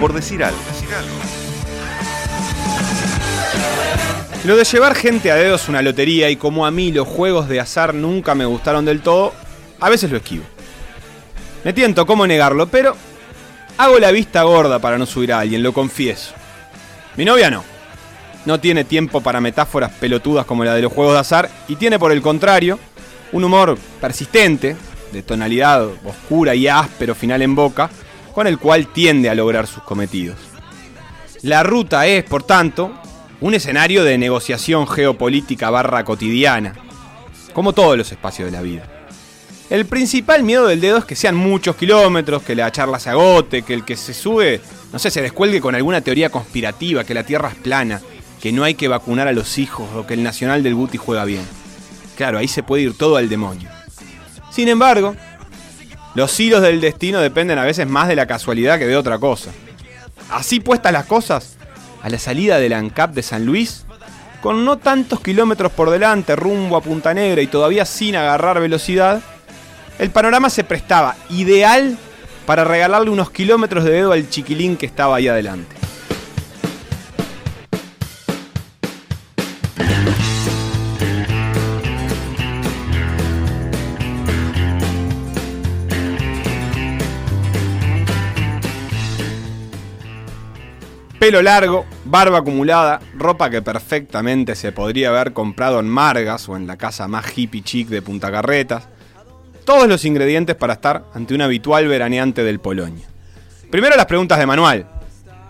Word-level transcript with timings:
por 0.00 0.12
decir 0.12 0.42
algo. 0.44 0.58
Lo 4.44 4.56
de 4.56 4.64
llevar 4.64 4.94
gente 4.94 5.30
a 5.30 5.36
dedos 5.36 5.62
es 5.62 5.68
una 5.70 5.80
lotería 5.80 6.28
y 6.28 6.36
como 6.36 6.66
a 6.66 6.70
mí 6.70 6.92
los 6.92 7.08
juegos 7.08 7.48
de 7.48 7.60
azar 7.60 7.94
nunca 7.94 8.34
me 8.34 8.44
gustaron 8.44 8.84
del 8.84 9.00
todo, 9.00 9.32
a 9.80 9.88
veces 9.88 10.10
lo 10.10 10.18
esquivo. 10.18 10.44
Me 11.64 11.72
tiento 11.72 12.04
cómo 12.04 12.26
negarlo, 12.26 12.66
pero 12.66 12.94
hago 13.78 13.98
la 13.98 14.10
vista 14.10 14.42
gorda 14.42 14.78
para 14.80 14.98
no 14.98 15.06
subir 15.06 15.32
a 15.32 15.40
alguien, 15.40 15.62
lo 15.62 15.72
confieso. 15.72 16.34
Mi 17.16 17.24
novia 17.24 17.50
no. 17.50 17.64
No 18.44 18.60
tiene 18.60 18.84
tiempo 18.84 19.22
para 19.22 19.40
metáforas 19.40 19.92
pelotudas 19.92 20.44
como 20.44 20.62
la 20.62 20.74
de 20.74 20.82
los 20.82 20.92
juegos 20.92 21.14
de 21.14 21.20
azar 21.20 21.50
y 21.66 21.76
tiene 21.76 21.98
por 21.98 22.12
el 22.12 22.20
contrario 22.20 22.78
un 23.32 23.44
humor 23.44 23.78
persistente, 24.00 24.76
de 25.10 25.22
tonalidad 25.22 25.86
oscura 26.04 26.54
y 26.54 26.68
áspero 26.68 27.14
final 27.14 27.40
en 27.40 27.54
boca, 27.54 27.88
con 28.34 28.46
el 28.46 28.58
cual 28.58 28.88
tiende 28.88 29.30
a 29.30 29.34
lograr 29.34 29.66
sus 29.66 29.82
cometidos. 29.82 30.36
La 31.42 31.62
ruta 31.62 32.06
es, 32.06 32.24
por 32.24 32.42
tanto, 32.42 32.92
un 33.40 33.54
escenario 33.54 34.04
de 34.04 34.18
negociación 34.18 34.88
geopolítica 34.88 35.70
barra 35.70 36.04
cotidiana, 36.04 36.74
como 37.52 37.72
todos 37.72 37.96
los 37.96 38.10
espacios 38.10 38.46
de 38.46 38.52
la 38.52 38.62
vida. 38.62 38.88
El 39.70 39.86
principal 39.86 40.42
miedo 40.42 40.66
del 40.66 40.80
dedo 40.80 40.98
es 40.98 41.04
que 41.04 41.16
sean 41.16 41.36
muchos 41.36 41.76
kilómetros, 41.76 42.42
que 42.42 42.54
la 42.54 42.70
charla 42.70 42.98
se 42.98 43.10
agote, 43.10 43.62
que 43.62 43.74
el 43.74 43.84
que 43.84 43.96
se 43.96 44.12
sube, 44.12 44.60
no 44.92 44.98
sé, 44.98 45.10
se 45.10 45.22
descuelgue 45.22 45.60
con 45.60 45.74
alguna 45.74 46.00
teoría 46.00 46.30
conspirativa, 46.30 47.04
que 47.04 47.14
la 47.14 47.24
Tierra 47.24 47.48
es 47.48 47.54
plana, 47.56 48.00
que 48.40 48.52
no 48.52 48.64
hay 48.64 48.74
que 48.74 48.88
vacunar 48.88 49.26
a 49.26 49.32
los 49.32 49.58
hijos 49.58 49.88
o 49.94 50.06
que 50.06 50.14
el 50.14 50.22
Nacional 50.22 50.62
del 50.62 50.74
Buti 50.74 50.98
juega 50.98 51.24
bien. 51.24 51.44
Claro, 52.16 52.38
ahí 52.38 52.48
se 52.48 52.62
puede 52.62 52.82
ir 52.82 52.96
todo 52.96 53.16
al 53.16 53.28
demonio. 53.28 53.68
Sin 54.50 54.68
embargo, 54.68 55.16
los 56.14 56.38
hilos 56.38 56.62
del 56.62 56.80
destino 56.80 57.20
dependen 57.20 57.58
a 57.58 57.64
veces 57.64 57.88
más 57.88 58.08
de 58.08 58.16
la 58.16 58.26
casualidad 58.26 58.78
que 58.78 58.86
de 58.86 58.96
otra 58.96 59.18
cosa. 59.18 59.50
Así 60.30 60.60
puestas 60.60 60.92
las 60.92 61.06
cosas, 61.06 61.56
a 62.02 62.08
la 62.08 62.18
salida 62.18 62.58
del 62.58 62.72
ANCAP 62.72 63.14
de 63.14 63.22
San 63.22 63.44
Luis, 63.44 63.84
con 64.40 64.64
no 64.64 64.78
tantos 64.78 65.20
kilómetros 65.20 65.72
por 65.72 65.90
delante 65.90 66.36
rumbo 66.36 66.76
a 66.76 66.82
Punta 66.82 67.14
Negra 67.14 67.42
y 67.42 67.46
todavía 67.46 67.84
sin 67.84 68.14
agarrar 68.14 68.60
velocidad, 68.60 69.20
el 69.98 70.10
panorama 70.10 70.50
se 70.50 70.64
prestaba 70.64 71.16
ideal 71.30 71.96
para 72.46 72.64
regalarle 72.64 73.10
unos 73.10 73.30
kilómetros 73.30 73.84
de 73.84 73.92
dedo 73.92 74.12
al 74.12 74.28
chiquilín 74.28 74.76
que 74.76 74.86
estaba 74.86 75.16
ahí 75.16 75.28
adelante. 75.28 75.83
Pelo 91.24 91.40
largo, 91.40 91.86
barba 92.04 92.40
acumulada, 92.40 93.00
ropa 93.16 93.48
que 93.48 93.62
perfectamente 93.62 94.54
se 94.54 94.72
podría 94.72 95.08
haber 95.08 95.32
comprado 95.32 95.80
en 95.80 95.88
Margas 95.88 96.50
o 96.50 96.56
en 96.58 96.66
la 96.66 96.76
casa 96.76 97.08
más 97.08 97.24
hippie 97.34 97.62
chic 97.62 97.88
de 97.88 98.02
Punta 98.02 98.30
Carretas. 98.30 98.90
Todos 99.64 99.88
los 99.88 100.04
ingredientes 100.04 100.54
para 100.54 100.74
estar 100.74 101.06
ante 101.14 101.32
un 101.32 101.40
habitual 101.40 101.88
veraneante 101.88 102.44
del 102.44 102.60
Polonia. 102.60 103.06
Primero 103.70 103.96
las 103.96 104.04
preguntas 104.04 104.38
de 104.38 104.44
manual. 104.44 104.86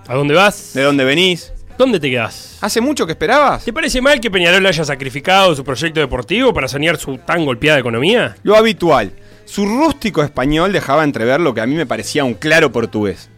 ¿A 0.07 0.15
dónde 0.15 0.35
vas? 0.35 0.75
¿De 0.75 0.83
dónde 0.83 1.03
venís? 1.03 1.53
¿Dónde 1.77 1.99
te 1.99 2.09
quedás? 2.09 2.57
¿Hace 2.61 2.81
mucho 2.81 3.05
que 3.05 3.11
esperabas? 3.11 3.65
¿Te 3.65 3.73
parece 3.73 4.01
mal 4.01 4.21
que 4.21 4.31
Peñarol 4.31 4.65
haya 4.65 4.85
sacrificado 4.85 5.57
su 5.57 5.65
proyecto 5.65 5.99
deportivo 5.99 6.55
para 6.55 6.69
sanear 6.69 6.99
su 6.99 7.19
tan 7.19 7.45
golpeada 7.45 7.81
economía? 7.81 8.37
Lo 8.45 8.55
habitual. 8.55 9.11
Su 9.45 9.67
rústico 9.67 10.23
español 10.23 10.73
dejaba 10.73 11.03
entrever 11.03 11.41
lo 11.41 11.53
que 11.53 11.63
a 11.63 11.67
mí 11.67 11.75
me 11.75 11.85
parecía 11.85 12.23
un 12.23 12.35
claro 12.35 12.71
portugués. 12.71 13.29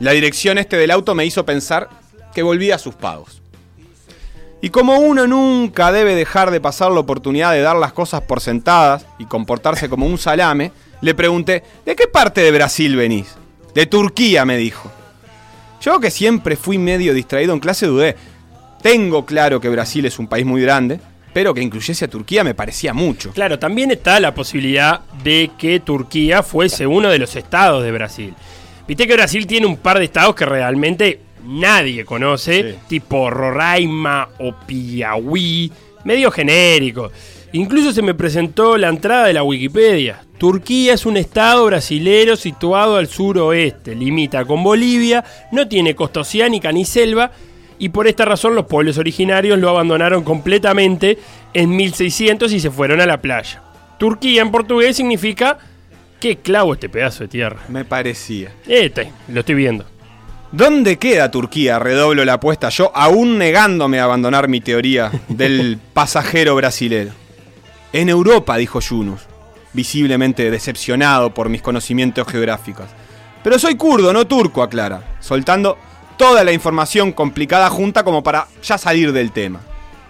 La 0.00 0.12
dirección 0.12 0.58
este 0.58 0.76
del 0.76 0.90
auto 0.92 1.14
me 1.14 1.26
hizo 1.26 1.44
pensar 1.44 1.88
que 2.32 2.42
volvía 2.42 2.76
a 2.76 2.78
sus 2.78 2.94
pagos. 2.94 3.42
Y 4.60 4.70
como 4.70 4.98
uno 4.98 5.26
nunca 5.26 5.92
debe 5.92 6.14
dejar 6.14 6.50
de 6.50 6.60
pasar 6.60 6.90
la 6.90 7.00
oportunidad 7.00 7.52
de 7.52 7.60
dar 7.60 7.76
las 7.76 7.92
cosas 7.92 8.22
por 8.22 8.40
sentadas 8.40 9.06
y 9.18 9.24
comportarse 9.24 9.88
como 9.88 10.06
un 10.06 10.18
salame, 10.18 10.72
le 11.00 11.14
pregunté, 11.14 11.62
¿de 11.84 11.94
qué 11.94 12.06
parte 12.08 12.40
de 12.40 12.50
Brasil 12.50 12.96
venís? 12.96 13.36
De 13.74 13.86
Turquía, 13.86 14.44
me 14.44 14.56
dijo. 14.56 14.90
Yo 15.80 16.00
que 16.00 16.10
siempre 16.10 16.56
fui 16.56 16.78
medio 16.78 17.14
distraído 17.14 17.52
en 17.52 17.60
clase 17.60 17.86
dudé. 17.86 18.16
Tengo 18.82 19.24
claro 19.26 19.60
que 19.60 19.68
Brasil 19.68 20.06
es 20.06 20.18
un 20.18 20.26
país 20.26 20.44
muy 20.44 20.62
grande, 20.62 21.00
pero 21.32 21.54
que 21.54 21.62
incluyese 21.62 22.06
a 22.06 22.08
Turquía 22.08 22.42
me 22.42 22.54
parecía 22.54 22.92
mucho. 22.92 23.30
Claro, 23.32 23.60
también 23.60 23.92
está 23.92 24.18
la 24.18 24.34
posibilidad 24.34 25.00
de 25.22 25.52
que 25.56 25.78
Turquía 25.78 26.42
fuese 26.42 26.86
uno 26.86 27.10
de 27.10 27.18
los 27.18 27.36
estados 27.36 27.84
de 27.84 27.92
Brasil. 27.92 28.34
Viste 28.88 29.06
que 29.06 29.12
Brasil 29.14 29.46
tiene 29.46 29.66
un 29.66 29.76
par 29.76 29.98
de 29.98 30.06
estados 30.06 30.34
que 30.34 30.46
realmente 30.46 31.20
nadie 31.44 32.04
conoce, 32.04 32.72
Sí. 32.72 32.78
tipo 32.88 33.28
Roraima 33.30 34.30
o 34.40 34.54
Piauí, 34.66 35.70
medio 36.04 36.30
genérico. 36.30 37.12
Incluso 37.52 37.92
se 37.92 38.02
me 38.02 38.14
presentó 38.14 38.76
la 38.76 38.88
entrada 38.88 39.26
de 39.26 39.34
la 39.34 39.42
Wikipedia. 39.42 40.22
Turquía 40.38 40.94
es 40.94 41.04
un 41.06 41.16
estado 41.16 41.66
brasilero 41.66 42.36
situado 42.36 42.96
al 42.96 43.08
suroeste, 43.08 43.94
limita 43.94 44.44
con 44.44 44.62
Bolivia, 44.64 45.24
no 45.52 45.68
tiene 45.68 45.94
costa 45.94 46.20
oceánica 46.20 46.72
ni 46.72 46.84
selva 46.84 47.30
y 47.78 47.90
por 47.90 48.06
esta 48.06 48.24
razón 48.24 48.54
los 48.54 48.66
pueblos 48.66 48.98
originarios 48.98 49.58
lo 49.58 49.68
abandonaron 49.68 50.24
completamente 50.24 51.18
en 51.54 51.74
1600 51.76 52.52
y 52.52 52.60
se 52.60 52.70
fueron 52.70 53.00
a 53.00 53.06
la 53.06 53.20
playa. 53.20 53.62
Turquía 53.98 54.42
en 54.42 54.50
portugués 54.50 54.96
significa 54.96 55.58
qué 56.20 56.36
clavo 56.36 56.74
este 56.74 56.88
pedazo 56.88 57.24
de 57.24 57.28
tierra. 57.28 57.60
Me 57.68 57.84
parecía. 57.84 58.52
Este, 58.66 59.12
lo 59.28 59.40
estoy 59.40 59.54
viendo. 59.54 59.84
¿Dónde 60.50 60.98
queda 60.98 61.30
Turquía? 61.30 61.78
Redoblo 61.78 62.24
la 62.24 62.34
apuesta 62.34 62.70
yo, 62.70 62.90
aún 62.94 63.36
negándome 63.36 64.00
a 64.00 64.04
abandonar 64.04 64.48
mi 64.48 64.60
teoría 64.60 65.12
del 65.28 65.78
pasajero 65.92 66.54
brasilero. 66.54 67.12
En 67.92 68.08
Europa, 68.08 68.56
dijo 68.56 68.80
Yunus, 68.80 69.22
visiblemente 69.72 70.50
decepcionado 70.50 71.34
por 71.34 71.48
mis 71.48 71.60
conocimientos 71.60 72.26
geográficos. 72.26 72.86
Pero 73.44 73.58
soy 73.58 73.76
kurdo, 73.76 74.12
no 74.12 74.26
turco, 74.26 74.62
aclara, 74.62 75.16
soltando 75.20 75.76
toda 76.16 76.42
la 76.44 76.52
información 76.52 77.12
complicada 77.12 77.68
junta 77.70 78.02
como 78.02 78.22
para 78.22 78.48
ya 78.62 78.78
salir 78.78 79.12
del 79.12 79.32
tema. 79.32 79.60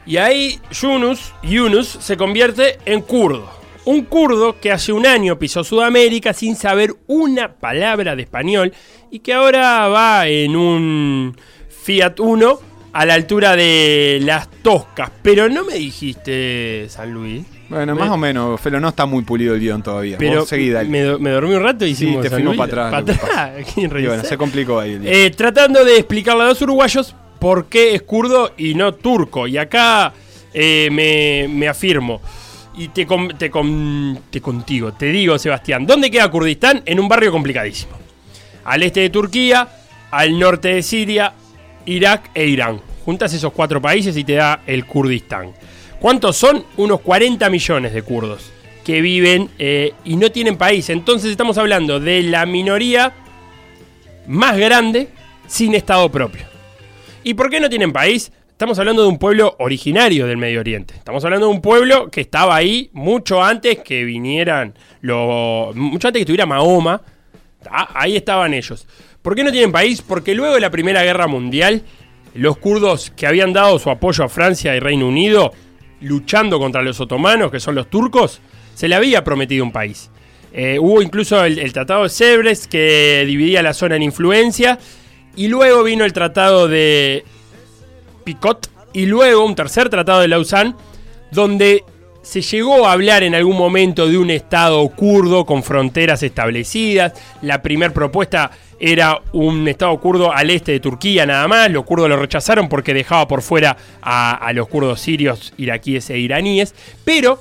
Y 0.06 0.16
ahí 0.16 0.60
Yunus, 0.70 1.34
Yunus 1.42 1.98
se 2.00 2.16
convierte 2.16 2.78
en 2.86 3.02
kurdo. 3.02 3.57
Un 3.88 4.02
kurdo 4.04 4.60
que 4.60 4.70
hace 4.70 4.92
un 4.92 5.06
año 5.06 5.38
pisó 5.38 5.64
Sudamérica 5.64 6.34
sin 6.34 6.56
saber 6.56 6.94
una 7.06 7.54
palabra 7.54 8.14
de 8.14 8.22
español 8.22 8.72
y 9.10 9.20
que 9.20 9.32
ahora 9.32 9.88
va 9.88 10.26
en 10.28 10.54
un 10.56 11.34
Fiat 11.70 12.20
Uno 12.20 12.58
a 12.92 13.06
la 13.06 13.14
altura 13.14 13.56
de 13.56 14.18
las 14.22 14.50
Toscas. 14.62 15.10
Pero 15.22 15.48
no 15.48 15.64
me 15.64 15.74
dijiste 15.74 16.86
San 16.90 17.12
Luis. 17.14 17.46
Bueno, 17.70 17.94
Me- 17.94 18.00
más 18.00 18.10
o 18.10 18.18
menos, 18.18 18.60
Felo, 18.60 18.78
no 18.78 18.88
está 18.90 19.06
muy 19.06 19.22
pulido 19.24 19.54
el 19.54 19.60
guion 19.60 19.82
todavía. 19.82 20.16
Pero 20.18 20.44
seguí, 20.44 20.68
me, 20.86 21.16
me 21.18 21.30
dormí 21.30 21.54
un 21.54 21.62
rato 21.62 21.86
y 21.86 21.90
hicimos 21.90 22.20
te 22.22 22.28
fuimos 22.28 22.56
para 22.56 22.88
atrás, 22.88 23.04
¿Para 23.20 23.44
atrás? 23.54 23.66
¿Quién 23.74 23.90
Y 23.98 24.06
bueno, 24.06 24.22
se 24.22 24.36
complicó 24.36 24.78
ahí 24.80 24.92
el 24.92 25.02
día. 25.02 25.12
Eh, 25.12 25.30
tratando 25.30 25.82
de 25.84 25.96
explicarle 25.96 26.42
a 26.42 26.46
los 26.48 26.60
uruguayos 26.60 27.14
por 27.38 27.66
qué 27.70 27.94
es 27.94 28.02
kurdo 28.02 28.52
y 28.58 28.74
no 28.74 28.92
turco. 28.94 29.46
Y 29.46 29.56
acá 29.56 30.12
eh, 30.52 30.88
me, 30.92 31.48
me 31.48 31.68
afirmo. 31.68 32.20
Y 32.78 32.88
te, 32.88 33.04
con- 33.06 33.36
te, 33.36 33.50
con- 33.50 34.20
te 34.30 34.40
contigo, 34.40 34.92
te 34.92 35.06
digo, 35.06 35.36
Sebastián, 35.38 35.84
¿dónde 35.86 36.10
queda 36.10 36.30
Kurdistán? 36.30 36.82
En 36.86 37.00
un 37.00 37.08
barrio 37.08 37.32
complicadísimo. 37.32 37.92
Al 38.64 38.82
este 38.84 39.00
de 39.00 39.10
Turquía, 39.10 39.68
al 40.10 40.38
norte 40.38 40.68
de 40.74 40.82
Siria, 40.82 41.32
Irak 41.86 42.30
e 42.34 42.46
Irán. 42.46 42.80
Juntas 43.04 43.32
esos 43.34 43.52
cuatro 43.52 43.82
países 43.82 44.16
y 44.16 44.22
te 44.24 44.34
da 44.34 44.60
el 44.66 44.84
Kurdistán. 44.86 45.52
¿Cuántos 45.98 46.36
son? 46.36 46.64
Unos 46.76 47.00
40 47.00 47.50
millones 47.50 47.92
de 47.92 48.02
kurdos 48.02 48.52
que 48.84 49.00
viven 49.00 49.50
eh, 49.58 49.92
y 50.04 50.16
no 50.16 50.30
tienen 50.30 50.56
país. 50.56 50.88
Entonces 50.88 51.30
estamos 51.32 51.58
hablando 51.58 51.98
de 51.98 52.22
la 52.22 52.46
minoría 52.46 53.12
más 54.28 54.56
grande 54.56 55.08
sin 55.46 55.74
Estado 55.74 56.10
propio. 56.12 56.46
¿Y 57.24 57.34
por 57.34 57.50
qué 57.50 57.58
no 57.60 57.68
tienen 57.68 57.92
país? 57.92 58.30
Estamos 58.58 58.80
hablando 58.80 59.02
de 59.02 59.08
un 59.08 59.18
pueblo 59.18 59.54
originario 59.60 60.26
del 60.26 60.36
Medio 60.36 60.58
Oriente. 60.58 60.92
Estamos 60.96 61.24
hablando 61.24 61.46
de 61.46 61.52
un 61.52 61.62
pueblo 61.62 62.10
que 62.10 62.22
estaba 62.22 62.56
ahí 62.56 62.90
mucho 62.92 63.40
antes 63.40 63.78
que 63.84 64.02
vinieran, 64.02 64.74
mucho 65.00 66.08
antes 66.08 66.18
que 66.18 66.22
estuviera 66.22 66.44
Mahoma. 66.44 67.00
Ah, 67.70 67.88
Ahí 67.94 68.16
estaban 68.16 68.54
ellos. 68.54 68.88
¿Por 69.22 69.36
qué 69.36 69.44
no 69.44 69.52
tienen 69.52 69.70
país? 69.70 70.02
Porque 70.02 70.34
luego 70.34 70.56
de 70.56 70.60
la 70.60 70.72
Primera 70.72 71.04
Guerra 71.04 71.28
Mundial, 71.28 71.84
los 72.34 72.58
kurdos 72.58 73.12
que 73.14 73.28
habían 73.28 73.52
dado 73.52 73.78
su 73.78 73.90
apoyo 73.90 74.24
a 74.24 74.28
Francia 74.28 74.74
y 74.74 74.80
Reino 74.80 75.06
Unido, 75.06 75.52
luchando 76.00 76.58
contra 76.58 76.82
los 76.82 77.00
otomanos, 77.00 77.52
que 77.52 77.60
son 77.60 77.76
los 77.76 77.88
turcos, 77.88 78.40
se 78.74 78.88
le 78.88 78.96
había 78.96 79.22
prometido 79.22 79.62
un 79.62 79.70
país. 79.70 80.10
Eh, 80.52 80.80
hubo 80.80 81.00
incluso 81.00 81.44
el, 81.44 81.60
el 81.60 81.72
Tratado 81.72 82.02
de 82.02 82.08
Sèvres 82.08 82.66
que 82.66 83.22
dividía 83.24 83.62
la 83.62 83.72
zona 83.72 83.94
en 83.94 84.02
influencia. 84.02 84.80
Y 85.36 85.46
luego 85.46 85.84
vino 85.84 86.04
el 86.04 86.12
Tratado 86.12 86.66
de 86.66 87.22
Y 88.92 89.06
luego 89.06 89.44
un 89.44 89.54
tercer 89.54 89.88
Tratado 89.88 90.20
de 90.20 90.28
Lausanne, 90.28 90.74
donde 91.30 91.84
se 92.22 92.42
llegó 92.42 92.86
a 92.86 92.92
hablar 92.92 93.22
en 93.22 93.34
algún 93.34 93.56
momento 93.56 94.08
de 94.08 94.18
un 94.18 94.30
Estado 94.30 94.86
kurdo 94.90 95.46
con 95.46 95.62
fronteras 95.62 96.22
establecidas. 96.22 97.12
La 97.42 97.62
primera 97.62 97.92
propuesta 97.92 98.50
era 98.80 99.20
un 99.32 99.66
estado 99.66 99.98
kurdo 99.98 100.32
al 100.32 100.50
este 100.50 100.72
de 100.72 100.80
Turquía 100.80 101.26
nada 101.26 101.48
más. 101.48 101.70
Los 101.70 101.84
kurdos 101.84 102.08
lo 102.08 102.16
rechazaron 102.16 102.68
porque 102.68 102.94
dejaba 102.94 103.26
por 103.26 103.42
fuera 103.42 103.76
a, 104.02 104.34
a 104.34 104.52
los 104.52 104.68
kurdos 104.68 105.00
sirios, 105.00 105.52
iraquíes 105.56 106.10
e 106.10 106.18
iraníes. 106.18 106.74
Pero 107.04 107.40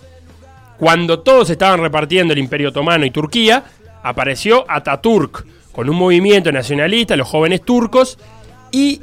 cuando 0.77 1.19
todos 1.19 1.49
estaban 1.49 1.81
repartiendo 1.81 2.33
el 2.33 2.39
Imperio 2.39 2.69
Otomano 2.69 3.05
y 3.05 3.11
Turquía, 3.11 3.63
apareció 4.03 4.65
Ataturk 4.67 5.45
con 5.71 5.89
un 5.89 5.95
movimiento 5.95 6.51
nacionalista, 6.51 7.15
los 7.15 7.27
jóvenes 7.27 7.61
turcos, 7.61 8.17
y, 8.71 9.01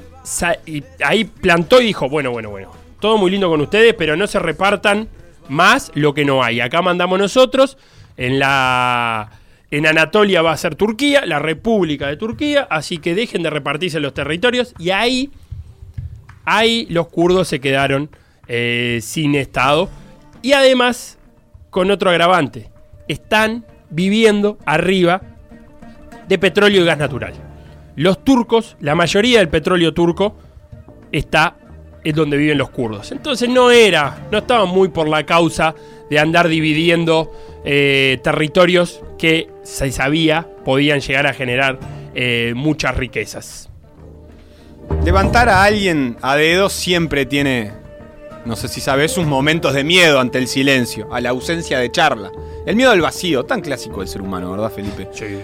ahí 1.04 1.24
plantó 1.24 1.80
y 1.80 1.86
dijo, 1.86 2.08
bueno, 2.08 2.30
bueno, 2.30 2.50
bueno, 2.50 2.70
todo 3.00 3.18
muy 3.18 3.30
lindo 3.30 3.48
con 3.48 3.60
ustedes, 3.60 3.94
pero 3.94 4.16
no 4.16 4.26
se 4.26 4.38
repartan 4.38 5.08
más 5.48 5.92
lo 5.94 6.14
que 6.14 6.24
no 6.24 6.42
hay. 6.42 6.60
Acá 6.60 6.82
mandamos 6.82 7.18
nosotros, 7.18 7.76
en 8.16 8.38
la... 8.38 9.30
En 9.70 9.88
Anatolia 9.88 10.40
va 10.40 10.52
a 10.52 10.56
ser 10.56 10.76
Turquía, 10.76 11.26
la 11.26 11.40
República 11.40 12.06
de 12.06 12.16
Turquía, 12.16 12.64
así 12.70 12.98
que 12.98 13.16
dejen 13.16 13.42
de 13.42 13.50
repartirse 13.50 13.98
los 13.98 14.14
territorios 14.14 14.72
y 14.78 14.90
ahí, 14.90 15.32
ahí 16.44 16.86
los 16.90 17.08
kurdos 17.08 17.48
se 17.48 17.60
quedaron 17.60 18.08
eh, 18.46 19.00
sin 19.02 19.34
Estado 19.34 19.90
y 20.42 20.52
además 20.52 21.18
con 21.70 21.90
otro 21.90 22.10
agravante, 22.10 22.70
están 23.08 23.64
viviendo 23.90 24.58
arriba 24.64 25.22
de 26.28 26.38
petróleo 26.38 26.82
y 26.82 26.84
gas 26.84 26.98
natural. 26.98 27.32
Los 27.96 28.24
turcos, 28.24 28.76
la 28.80 28.94
mayoría 28.94 29.38
del 29.38 29.48
petróleo 29.48 29.94
turco 29.94 30.36
está 31.12 31.56
en 32.02 32.14
donde 32.14 32.36
viven 32.36 32.58
los 32.58 32.70
kurdos. 32.70 33.12
Entonces 33.12 33.48
no 33.48 33.70
era, 33.70 34.26
no 34.30 34.38
estaban 34.38 34.68
muy 34.68 34.88
por 34.88 35.08
la 35.08 35.24
causa 35.24 35.74
de 36.10 36.18
andar 36.18 36.48
dividiendo 36.48 37.32
eh, 37.64 38.18
territorios 38.22 39.02
que 39.18 39.48
se 39.62 39.90
sabía 39.90 40.46
podían 40.64 41.00
llegar 41.00 41.26
a 41.26 41.32
generar 41.32 41.78
eh, 42.14 42.52
muchas 42.54 42.96
riquezas. 42.96 43.70
Levantar 45.04 45.48
a 45.48 45.64
alguien 45.64 46.16
a 46.20 46.36
dedo 46.36 46.68
siempre 46.68 47.24
tiene, 47.24 47.72
no 48.44 48.54
sé 48.54 48.68
si 48.68 48.80
sabes, 48.80 49.12
sus 49.12 49.24
momentos 49.24 49.72
de 49.72 49.82
miedo 49.82 50.20
ante 50.20 50.38
el 50.38 50.46
silencio, 50.46 51.12
a 51.12 51.20
la 51.20 51.30
ausencia 51.30 51.78
de 51.78 51.90
charla. 51.90 52.30
El 52.66 52.76
miedo 52.76 52.90
al 52.90 53.00
vacío, 53.00 53.44
tan 53.44 53.62
clásico 53.62 54.00
del 54.00 54.08
ser 54.08 54.20
humano, 54.20 54.50
¿verdad, 54.50 54.70
Felipe? 54.70 55.08
Sí. 55.12 55.38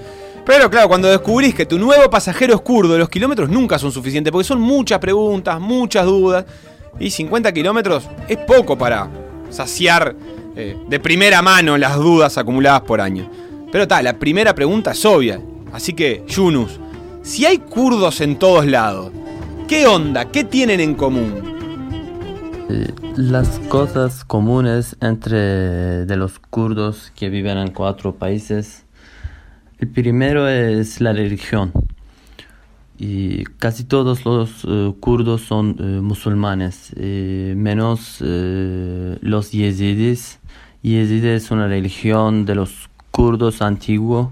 Pero 0.45 0.71
claro, 0.71 0.89
cuando 0.89 1.09
descubrís 1.09 1.55
que 1.55 1.67
tu 1.67 1.79
nuevo 1.79 2.09
pasajero 2.11 2.55
es 2.55 2.61
kurdo, 2.61 2.99
los 2.99 3.09
kilómetros 3.09 3.49
nunca 3.49 3.79
son 3.79 3.93
suficientes, 3.93 4.33
porque 4.33 4.47
son 4.47 4.61
muchas 4.61 4.99
preguntas, 4.99 5.61
muchas 5.61 6.07
dudas, 6.07 6.45
y 6.99 7.11
50 7.11 7.53
kilómetros 7.53 8.09
es 8.29 8.39
poco 8.39 8.77
para 8.77 9.09
saciar 9.51 10.15
eh, 10.57 10.77
de 10.89 11.01
primera 11.01 11.43
mano 11.43 11.79
las 11.79 11.97
dudas 11.97 12.37
acumuladas 12.39 12.83
por 12.83 13.01
años. 13.01 13.29
Pero 13.71 13.87
tal, 13.87 14.05
la 14.05 14.19
primera 14.19 14.55
pregunta 14.55 14.93
es 14.93 15.05
obvia. 15.05 15.41
Así 15.73 15.93
que, 15.93 16.25
Yunus, 16.27 16.81
si 17.23 17.47
hay 17.47 17.59
kurdos 17.59 18.21
en 18.21 18.37
todos 18.39 18.67
lados, 18.67 19.13
¿qué 19.69 19.87
onda? 19.87 20.25
¿Qué 20.25 20.43
tienen 20.43 20.81
en 20.81 20.95
común? 20.95 21.51
Eh, 22.69 22.93
las 23.17 23.61
cosas 23.69 24.25
comunes 24.25 24.97
entre 25.01 26.07
de 26.07 26.17
los 26.17 26.39
kurdos 26.39 27.13
que 27.15 27.29
viven 27.29 27.59
en 27.59 27.73
cuatro 27.73 28.15
países. 28.15 28.85
El 29.81 29.89
primero 29.89 30.47
es 30.47 31.01
la 31.01 31.15
religión. 31.15 31.73
Y 32.99 33.45
casi 33.59 33.85
todos 33.85 34.27
los 34.27 34.67
eh, 34.69 34.93
kurdos 35.01 35.41
son 35.41 35.75
eh, 35.79 35.83
musulmanes, 36.03 36.95
menos 36.97 38.19
los 38.21 39.53
yezidis. 39.53 40.39
Yezid 40.83 41.25
es 41.25 41.51
una 41.51 41.67
religión 41.67 42.45
de 42.45 42.57
los 42.57 42.91
kurdos 43.11 43.63
antiguo 43.63 44.31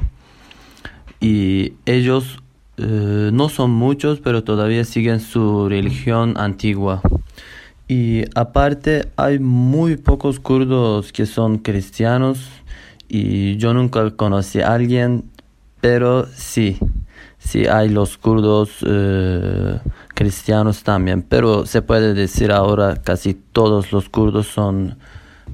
y 1.19 1.73
ellos 1.87 2.39
no 2.77 3.49
son 3.49 3.71
muchos, 3.71 4.21
pero 4.21 4.45
todavía 4.45 4.85
siguen 4.85 5.21
su 5.21 5.69
religión 5.69 6.35
antigua. 6.37 7.01
Y 7.89 8.25
aparte 8.35 9.09
hay 9.17 9.39
muy 9.39 9.97
pocos 9.97 10.41
kurdos 10.41 11.11
que 11.11 11.25
son 11.25 11.57
cristianos 11.59 12.51
y 13.09 13.57
yo 13.57 13.73
nunca 13.73 14.11
conocí 14.11 14.61
a 14.61 14.75
alguien, 14.75 15.25
pero 15.81 16.27
sí, 16.35 16.79
sí 17.39 17.67
hay 17.67 17.89
los 17.89 18.19
kurdos 18.19 18.79
eh, 18.87 19.79
cristianos 20.15 20.83
también, 20.83 21.23
pero 21.23 21.67
se 21.67 21.83
puede 21.83 22.15
decir 22.15 22.53
ahora 22.53 22.97
casi 22.97 23.35
todos 23.35 23.93
los 23.93 24.09
kurdos 24.09 24.49
son, 24.49 24.99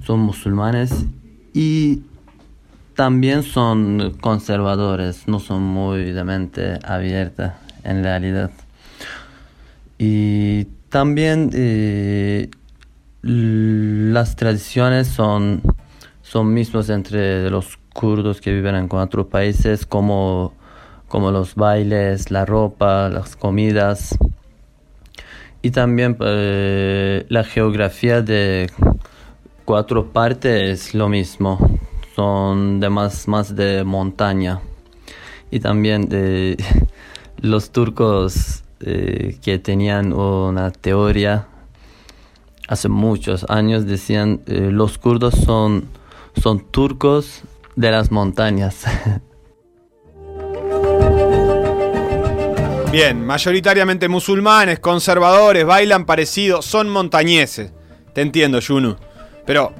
son 0.05 0.21
musulmanes 0.21 1.06
y 1.53 2.03
también 2.94 3.43
son 3.43 4.17
conservadores, 4.21 5.26
no 5.29 5.41
son 5.41 5.62
muy 5.62 6.12
de 6.12 6.25
mente 6.25 6.79
abierta 6.85 7.59
en 7.82 8.03
realidad. 8.03 8.50
Y 9.99 10.65
también 10.88 11.50
eh, 11.53 12.50
las 13.23 14.37
tradiciones 14.37 15.09
son, 15.09 15.62
son 16.23 16.53
mismos 16.53 16.88
entre 16.91 17.50
los 17.50 17.79
kurdos 17.94 18.43
que 18.43 18.52
viven 18.52 18.75
en 18.75 18.88
cuatro 18.88 19.29
países, 19.29 19.87
como, 19.87 20.52
como 21.08 21.31
los 21.31 21.55
bailes, 21.55 22.31
la 22.31 22.44
ropa, 22.44 23.08
las 23.08 23.37
comidas. 23.37 24.19
Y 25.62 25.70
también 25.70 26.19
eh, 26.20 27.25
la 27.31 27.44
geografía 27.44 28.20
de 28.20 28.70
cuatro 29.64 30.12
partes 30.12 30.88
es 30.88 30.94
lo 30.94 31.08
mismo, 31.08 31.58
son 32.14 32.81
de 32.81 32.91
más, 32.91 33.26
más 33.29 33.56
de 33.56 33.85
montaña. 33.85 34.61
Y 35.50 35.61
también 35.61 36.08
de 36.08 36.62
los 37.41 37.70
turcos 37.70 38.64
eh, 38.81 39.38
que 39.41 39.58
tenían 39.58 40.12
una 40.12 40.70
teoría 40.70 41.46
hace 42.69 42.88
muchos 42.88 43.46
años, 43.49 43.87
decían 43.87 44.41
eh, 44.46 44.70
los 44.70 44.99
kurdos 44.99 45.35
son, 45.35 45.85
son 46.37 46.61
turcos 46.70 47.44
de 47.76 47.91
las 47.91 48.11
montañas. 48.11 48.85
Bien, 52.93 53.26
mayoritariamente 53.26 54.09
musulmanes, 54.09 54.79
conservadores, 54.79 55.67
bailan 55.67 56.06
parecido, 56.06 56.62
son 56.62 56.88
montañeses. 56.88 57.73
Te 58.12 58.23
entiendo, 58.23 58.61
Yunu. 58.61 58.94
Pero 59.44 59.73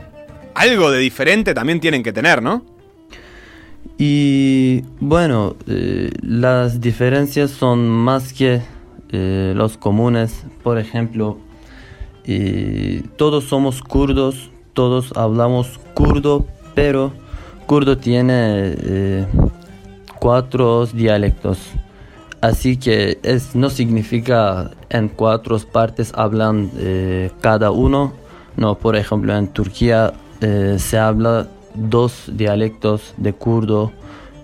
algo 0.55 0.91
de 0.91 0.99
diferente 0.99 1.55
también 1.55 1.79
tienen 1.79 2.02
que 2.02 2.12
tener, 2.12 2.43
¿no? 2.43 2.64
Y 3.99 4.82
bueno, 4.99 5.55
eh, 5.69 6.11
las 6.23 6.81
diferencias 6.81 7.52
son 7.52 7.88
más 7.88 8.32
que 8.32 8.62
eh, 9.12 9.52
los 9.55 9.76
comunes, 9.76 10.45
por 10.64 10.78
ejemplo, 10.78 11.38
todos 13.16 13.45
somos 13.45 13.83
kurdos, 13.83 14.50
todos 14.73 15.12
hablamos 15.14 15.78
kurdo, 15.92 16.47
pero 16.75 17.12
kurdo 17.66 17.99
tiene 17.99 18.75
eh, 18.76 19.26
cuatro 20.18 20.87
dialectos. 20.87 21.59
Así 22.40 22.76
que 22.76 23.18
es, 23.23 23.54
no 23.54 23.71
significa 23.71 24.71
en 24.90 25.09
cuatro 25.09 25.59
partes 25.73 26.12
hablan 26.14 26.71
eh, 26.76 27.30
cada 27.40 27.71
uno. 27.71 28.12
No, 28.56 28.76
por 28.76 28.97
ejemplo, 28.97 29.37
en 29.37 29.49
Turquía 29.49 30.12
se 30.76 30.99
habla 30.99 31.49
dos 31.75 32.30
dialectos 32.30 33.14
de 33.16 33.33
kurdo. 33.33 33.92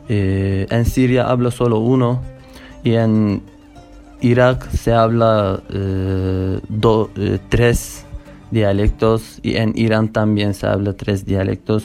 en 0.08 0.84
Siria 0.86 1.28
habla 1.28 1.50
solo 1.50 1.78
uno. 1.78 2.22
Y 2.82 2.94
en 2.94 3.42
Irak 4.20 4.70
se 4.70 4.92
habla 4.92 5.62
eh, 5.70 6.60
eh, 7.16 7.38
tres 7.48 8.04
dialectos 8.50 9.38
y 9.42 9.56
en 9.56 9.72
Irán 9.76 10.08
también 10.08 10.54
se 10.54 10.66
habla 10.66 10.92
tres 10.92 11.24
dialectos. 11.24 11.84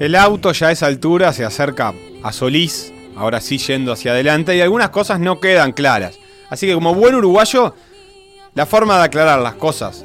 El 0.00 0.16
auto 0.16 0.50
ya 0.50 0.68
a 0.68 0.72
esa 0.72 0.86
altura 0.86 1.32
se 1.32 1.44
acerca 1.44 1.94
a 2.24 2.32
Solís, 2.32 2.92
ahora 3.16 3.40
sí 3.40 3.58
yendo 3.58 3.92
hacia 3.92 4.10
adelante, 4.10 4.56
y 4.56 4.60
algunas 4.60 4.90
cosas 4.90 5.20
no 5.20 5.38
quedan 5.38 5.70
claras. 5.70 6.18
Así 6.48 6.66
que 6.66 6.74
como 6.74 6.94
buen 6.94 7.14
uruguayo, 7.14 7.76
la 8.54 8.66
forma 8.66 8.98
de 8.98 9.04
aclarar 9.04 9.38
las 9.38 9.54
cosas 9.54 10.04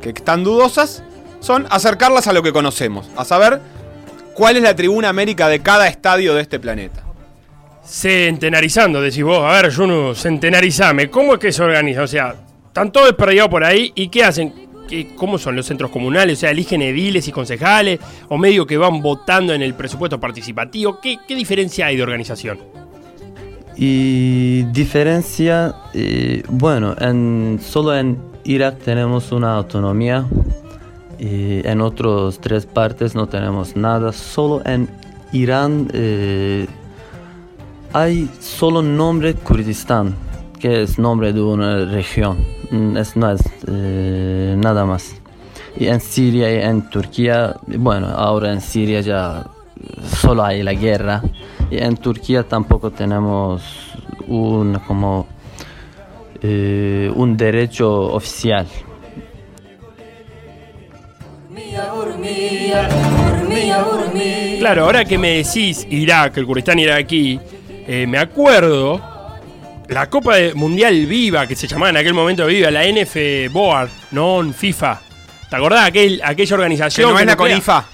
que 0.00 0.08
están 0.08 0.44
dudosas 0.44 1.02
son 1.40 1.66
acercarlas 1.68 2.26
a 2.26 2.32
lo 2.32 2.42
que 2.42 2.52
conocemos, 2.52 3.10
a 3.16 3.24
saber 3.26 3.60
¿Cuál 4.36 4.58
es 4.58 4.62
la 4.62 4.76
tribuna 4.76 5.08
América 5.08 5.48
de 5.48 5.60
cada 5.60 5.88
estadio 5.88 6.34
de 6.34 6.42
este 6.42 6.60
planeta? 6.60 7.02
Centenarizando, 7.82 9.00
decís 9.00 9.24
vos. 9.24 9.42
A 9.42 9.62
ver, 9.62 9.74
Juno, 9.74 10.14
centenarizame. 10.14 11.08
¿Cómo 11.08 11.32
es 11.32 11.38
que 11.40 11.50
se 11.52 11.62
organiza? 11.62 12.02
O 12.02 12.06
sea, 12.06 12.34
están 12.66 12.92
todos 12.92 13.06
desperdigados 13.06 13.50
por 13.50 13.64
ahí. 13.64 13.92
¿Y 13.94 14.08
qué 14.08 14.24
hacen? 14.24 14.65
¿Cómo 15.16 15.38
son 15.38 15.56
los 15.56 15.66
centros 15.66 15.90
comunales? 15.90 16.38
O 16.38 16.40
sea, 16.40 16.50
eligen 16.50 16.82
ediles 16.82 17.26
y 17.28 17.32
concejales. 17.32 18.00
O 18.28 18.38
medio 18.38 18.66
que 18.66 18.76
van 18.76 19.02
votando 19.02 19.52
en 19.52 19.62
el 19.62 19.74
presupuesto 19.74 20.18
participativo. 20.20 20.98
¿Qué, 21.00 21.18
diferencia 21.34 21.86
hay 21.86 21.96
de 21.96 22.02
organización? 22.02 22.58
Y 23.76 24.62
diferencia, 24.64 25.74
eh, 25.92 26.42
bueno, 26.48 26.94
en, 26.98 27.58
solo 27.62 27.96
en 27.96 28.18
Irak 28.44 28.78
tenemos 28.78 29.32
una 29.32 29.54
autonomía 29.56 30.24
y 31.18 31.66
en 31.66 31.80
otros 31.80 32.40
tres 32.40 32.66
partes 32.66 33.14
no 33.14 33.28
tenemos 33.28 33.76
nada, 33.76 34.12
solo 34.12 34.62
en 34.64 34.88
Irán 35.32 35.88
eh, 35.92 36.66
hay 37.92 38.28
solo 38.40 38.82
nombre 38.82 39.34
Kurdistán, 39.34 40.14
que 40.60 40.82
es 40.82 40.98
nombre 40.98 41.32
de 41.32 41.40
una 41.40 41.84
región, 41.84 42.38
mm, 42.70 42.96
es, 42.96 43.16
no 43.16 43.30
es 43.30 43.42
eh, 43.68 44.54
nada 44.56 44.84
más. 44.84 45.16
Y 45.78 45.86
en 45.88 46.00
Siria 46.00 46.52
y 46.52 46.62
en 46.62 46.88
Turquía, 46.88 47.56
bueno, 47.66 48.08
ahora 48.08 48.52
en 48.52 48.60
Siria 48.60 49.00
ya 49.00 49.46
solo 50.02 50.44
hay 50.44 50.62
la 50.62 50.72
guerra. 50.72 51.22
Y 51.70 51.78
en 51.78 51.96
Turquía 51.96 52.42
tampoco 52.44 52.90
tenemos 52.90 53.62
un, 54.28 54.78
como, 54.86 55.26
eh, 56.40 57.10
un 57.14 57.36
derecho 57.36 58.14
oficial. 58.14 58.66
Claro, 64.58 64.84
ahora 64.84 65.04
que 65.04 65.18
me 65.18 65.42
decís 65.42 65.86
Irak, 65.90 66.36
el 66.38 66.46
Kurdistán 66.46 66.78
iraquí, 66.78 67.38
eh, 67.86 68.06
me 68.06 68.18
acuerdo 68.18 69.15
la 69.88 70.08
Copa 70.10 70.34
Mundial 70.54 71.06
Viva, 71.06 71.46
que 71.46 71.54
se 71.56 71.66
llamaba 71.66 71.90
en 71.90 71.96
aquel 71.98 72.14
momento 72.14 72.46
Viva, 72.46 72.70
la 72.70 72.84
NF 72.84 73.50
Board, 73.52 73.88
no 74.12 74.44
FIFA. 74.52 75.00
¿Te 75.48 75.56
acordás 75.56 75.86
aquel, 75.86 76.20
aquella 76.24 76.48
Que 76.48 76.54
organización? 76.54 77.12
no 77.12 77.18
es 77.20 77.26
la 77.26 77.36
CONIFA. 77.36 77.84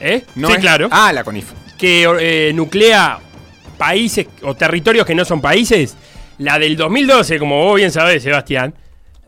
¿Eh? 0.00 0.24
No 0.34 0.48
sí, 0.48 0.54
es- 0.54 0.60
claro. 0.60 0.88
Ah, 0.90 1.12
la 1.12 1.24
CONIFA. 1.24 1.54
Que 1.78 2.06
eh, 2.20 2.52
nuclea 2.54 3.18
países 3.78 4.26
o 4.42 4.54
territorios 4.54 5.06
que 5.06 5.14
no 5.14 5.24
son 5.24 5.40
países. 5.40 5.96
La 6.38 6.58
del 6.58 6.76
2012, 6.76 7.38
como 7.38 7.64
vos 7.64 7.76
bien 7.76 7.90
sabés, 7.90 8.22
Sebastián, 8.22 8.74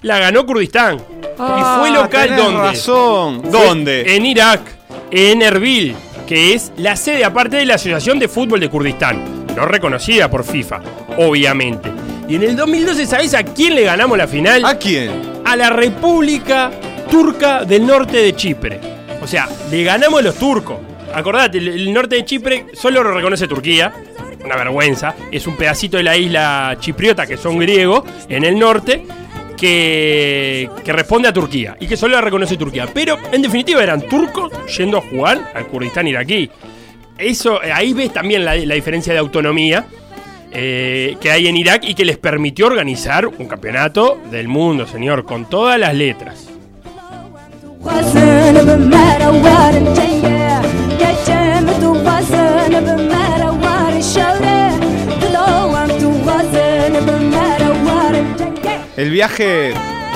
la 0.02 0.18
ganó 0.18 0.44
Kurdistán. 0.44 0.96
y 0.98 1.78
fue 1.78 1.90
local 1.90 2.28
Ah, 2.32 2.36
tenés 2.36 2.36
donde. 2.36 2.58
razón. 2.62 3.40
Fue 3.42 3.50
¿Dónde? 3.50 4.16
En 4.16 4.26
Irak, 4.26 4.60
en 5.10 5.40
Erbil, 5.42 5.94
que 6.26 6.52
es 6.54 6.72
la 6.76 6.96
sede 6.96 7.24
aparte 7.24 7.56
de 7.56 7.64
la 7.66 7.74
Asociación 7.76 8.18
de 8.18 8.28
Fútbol 8.28 8.60
de 8.60 8.68
Kurdistán, 8.68 9.46
no 9.56 9.64
reconocida 9.66 10.30
por 10.30 10.44
FIFA, 10.44 10.80
obviamente. 11.18 11.90
Y 12.32 12.36
en 12.36 12.44
el 12.44 12.56
2012, 12.56 13.04
¿sabés 13.04 13.34
a 13.34 13.42
quién 13.42 13.74
le 13.74 13.82
ganamos 13.82 14.16
la 14.16 14.26
final? 14.26 14.64
¿A 14.64 14.78
quién? 14.78 15.10
a 15.44 15.54
la 15.54 15.68
República 15.68 16.70
Turca 17.10 17.62
del 17.62 17.86
Norte 17.86 18.16
de 18.16 18.34
Chipre. 18.34 18.80
O 19.20 19.26
sea, 19.26 19.50
le 19.70 19.84
ganamos 19.84 20.20
a 20.20 20.22
los 20.22 20.36
turcos. 20.36 20.78
Acordate, 21.12 21.58
el, 21.58 21.92
norte 21.92 22.16
de 22.16 22.24
Chipre 22.24 22.68
solo 22.72 23.02
lo 23.02 23.12
reconoce 23.12 23.46
Turquía. 23.46 23.92
Una 24.42 24.56
vergüenza. 24.56 25.14
Es 25.30 25.46
un 25.46 25.58
pedacito 25.58 25.98
de 25.98 26.04
la 26.04 26.16
isla 26.16 26.74
chipriota, 26.80 27.26
que 27.26 27.36
son 27.36 27.58
griegos, 27.58 28.04
en 28.30 28.44
el 28.44 28.58
norte, 28.58 29.04
que, 29.54 30.70
que 30.82 30.92
responde 30.94 31.28
a 31.28 31.34
Turquía. 31.34 31.76
Y 31.80 31.86
que 31.86 31.98
solo 31.98 32.14
la 32.14 32.22
reconoce 32.22 32.56
Turquía. 32.56 32.88
Pero, 32.94 33.18
en 33.30 33.42
definitiva, 33.42 33.82
eran 33.82 34.08
turcos 34.08 34.50
yendo 34.74 34.96
a 34.96 35.00
jugar 35.02 35.52
al 35.54 35.66
Kurdistán 35.66 36.08
iraquí. 36.08 36.50
Eso, 37.18 37.60
ahí 37.60 37.92
ves 37.92 38.10
también 38.10 38.42
la, 38.42 38.56
la 38.56 38.74
diferencia 38.74 39.12
de 39.12 39.18
autonomía 39.18 39.84
eh, 40.54 41.16
que 41.18 41.30
hay 41.30 41.48
en 41.48 41.56
Irak 41.56 41.84
y 41.84 41.94
que 41.94 42.04
les 42.04 42.18
permitió 42.18 42.66
organizar 42.66 43.26
un 43.26 43.46
campeonato 43.46 44.20
del 44.30 44.48
mundo, 44.48 44.86
señor, 44.86 45.24
con 45.24 45.46
todas 45.46 45.78
las 45.78 45.94
letras. 45.94 46.48
El 58.96 59.10
viaje 59.10 59.72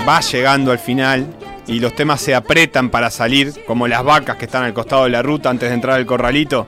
va 0.06 0.20
llegando 0.20 0.70
al 0.70 0.78
final 0.78 1.26
y 1.66 1.80
los 1.80 1.94
temas 1.94 2.20
se 2.20 2.34
apretan 2.34 2.90
para 2.90 3.10
salir, 3.10 3.54
como 3.66 3.88
las 3.88 4.04
vacas 4.04 4.36
que 4.36 4.44
están 4.44 4.64
al 4.64 4.74
costado 4.74 5.04
de 5.04 5.10
la 5.10 5.22
ruta 5.22 5.48
antes 5.48 5.70
de 5.70 5.74
entrar 5.74 5.96
al 5.96 6.06
corralito. 6.06 6.66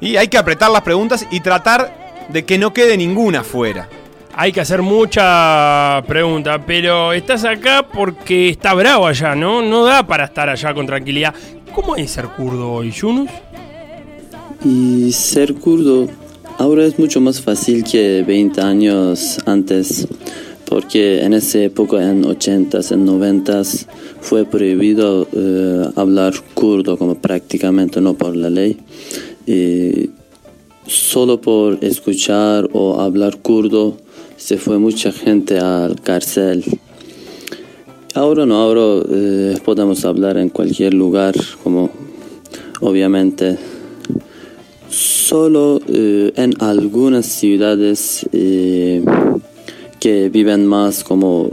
Y 0.00 0.16
hay 0.16 0.28
que 0.28 0.38
apretar 0.38 0.70
las 0.70 0.82
preguntas 0.82 1.26
y 1.30 1.40
tratar 1.40 1.99
de 2.32 2.44
que 2.44 2.58
no 2.58 2.72
quede 2.72 2.96
ninguna 2.96 3.42
fuera. 3.44 3.88
Hay 4.34 4.52
que 4.52 4.60
hacer 4.60 4.80
mucha 4.80 6.02
pregunta, 6.06 6.64
pero 6.64 7.12
estás 7.12 7.44
acá 7.44 7.86
porque 7.86 8.48
está 8.48 8.74
bravo 8.74 9.06
allá, 9.06 9.34
¿no? 9.34 9.60
No 9.60 9.84
da 9.84 10.06
para 10.06 10.24
estar 10.24 10.48
allá 10.48 10.72
con 10.72 10.86
tranquilidad. 10.86 11.34
¿Cómo 11.74 11.96
es 11.96 12.10
ser 12.10 12.26
kurdo 12.28 12.72
hoy, 12.72 12.90
Yunus? 12.90 13.28
Y 14.64 15.10
ser 15.12 15.54
kurdo 15.54 16.08
ahora 16.58 16.84
es 16.84 16.98
mucho 16.98 17.20
más 17.20 17.40
fácil 17.40 17.82
que 17.82 18.22
20 18.26 18.60
años 18.60 19.38
antes, 19.46 20.06
porque 20.64 21.22
en 21.22 21.32
esa 21.32 21.58
época, 21.58 21.96
en 22.02 22.22
80s, 22.22 22.92
en 22.92 23.06
90s, 23.06 23.86
fue 24.20 24.44
prohibido 24.44 25.26
eh, 25.32 25.90
hablar 25.96 26.34
kurdo 26.54 26.96
como 26.96 27.14
prácticamente, 27.14 28.00
no 28.00 28.14
por 28.14 28.36
la 28.36 28.50
ley. 28.50 28.78
Y 29.46 30.10
solo 30.90 31.40
por 31.40 31.84
escuchar 31.84 32.68
o 32.72 33.00
hablar 33.00 33.38
kurdo 33.38 33.96
se 34.36 34.58
fue 34.58 34.78
mucha 34.78 35.12
gente 35.12 35.58
al 35.58 36.00
cárcel. 36.00 36.64
Ahora 38.14 38.44
no, 38.44 38.56
ahora 38.56 39.06
eh, 39.08 39.58
podemos 39.64 40.04
hablar 40.04 40.36
en 40.36 40.48
cualquier 40.48 40.94
lugar, 40.94 41.36
como 41.62 41.90
obviamente 42.80 43.56
solo 44.88 45.80
eh, 45.86 46.32
en 46.34 46.54
algunas 46.60 47.26
ciudades 47.26 48.26
eh, 48.32 49.04
que 50.00 50.28
viven 50.28 50.66
más 50.66 51.04
como 51.04 51.48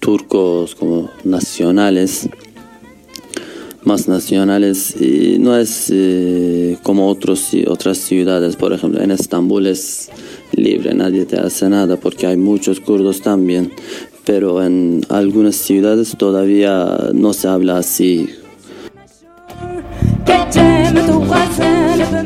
turcos, 0.00 0.74
como 0.74 1.10
nacionales, 1.24 2.28
más 3.84 4.08
nacionales 4.08 4.94
y 5.00 5.38
no 5.38 5.56
es 5.56 5.90
eh, 5.92 6.76
como 6.82 7.08
otros, 7.08 7.50
otras 7.66 7.98
ciudades, 7.98 8.56
por 8.56 8.72
ejemplo, 8.72 9.00
en 9.00 9.10
Estambul 9.10 9.66
es 9.66 10.10
libre, 10.52 10.94
nadie 10.94 11.24
te 11.24 11.38
hace 11.38 11.68
nada 11.68 11.96
porque 11.96 12.26
hay 12.26 12.36
muchos 12.36 12.80
kurdos 12.80 13.22
también, 13.22 13.72
pero 14.24 14.62
en 14.62 15.00
algunas 15.08 15.56
ciudades 15.56 16.14
todavía 16.18 17.10
no 17.14 17.32
se 17.32 17.48
habla 17.48 17.78
así. 17.78 18.28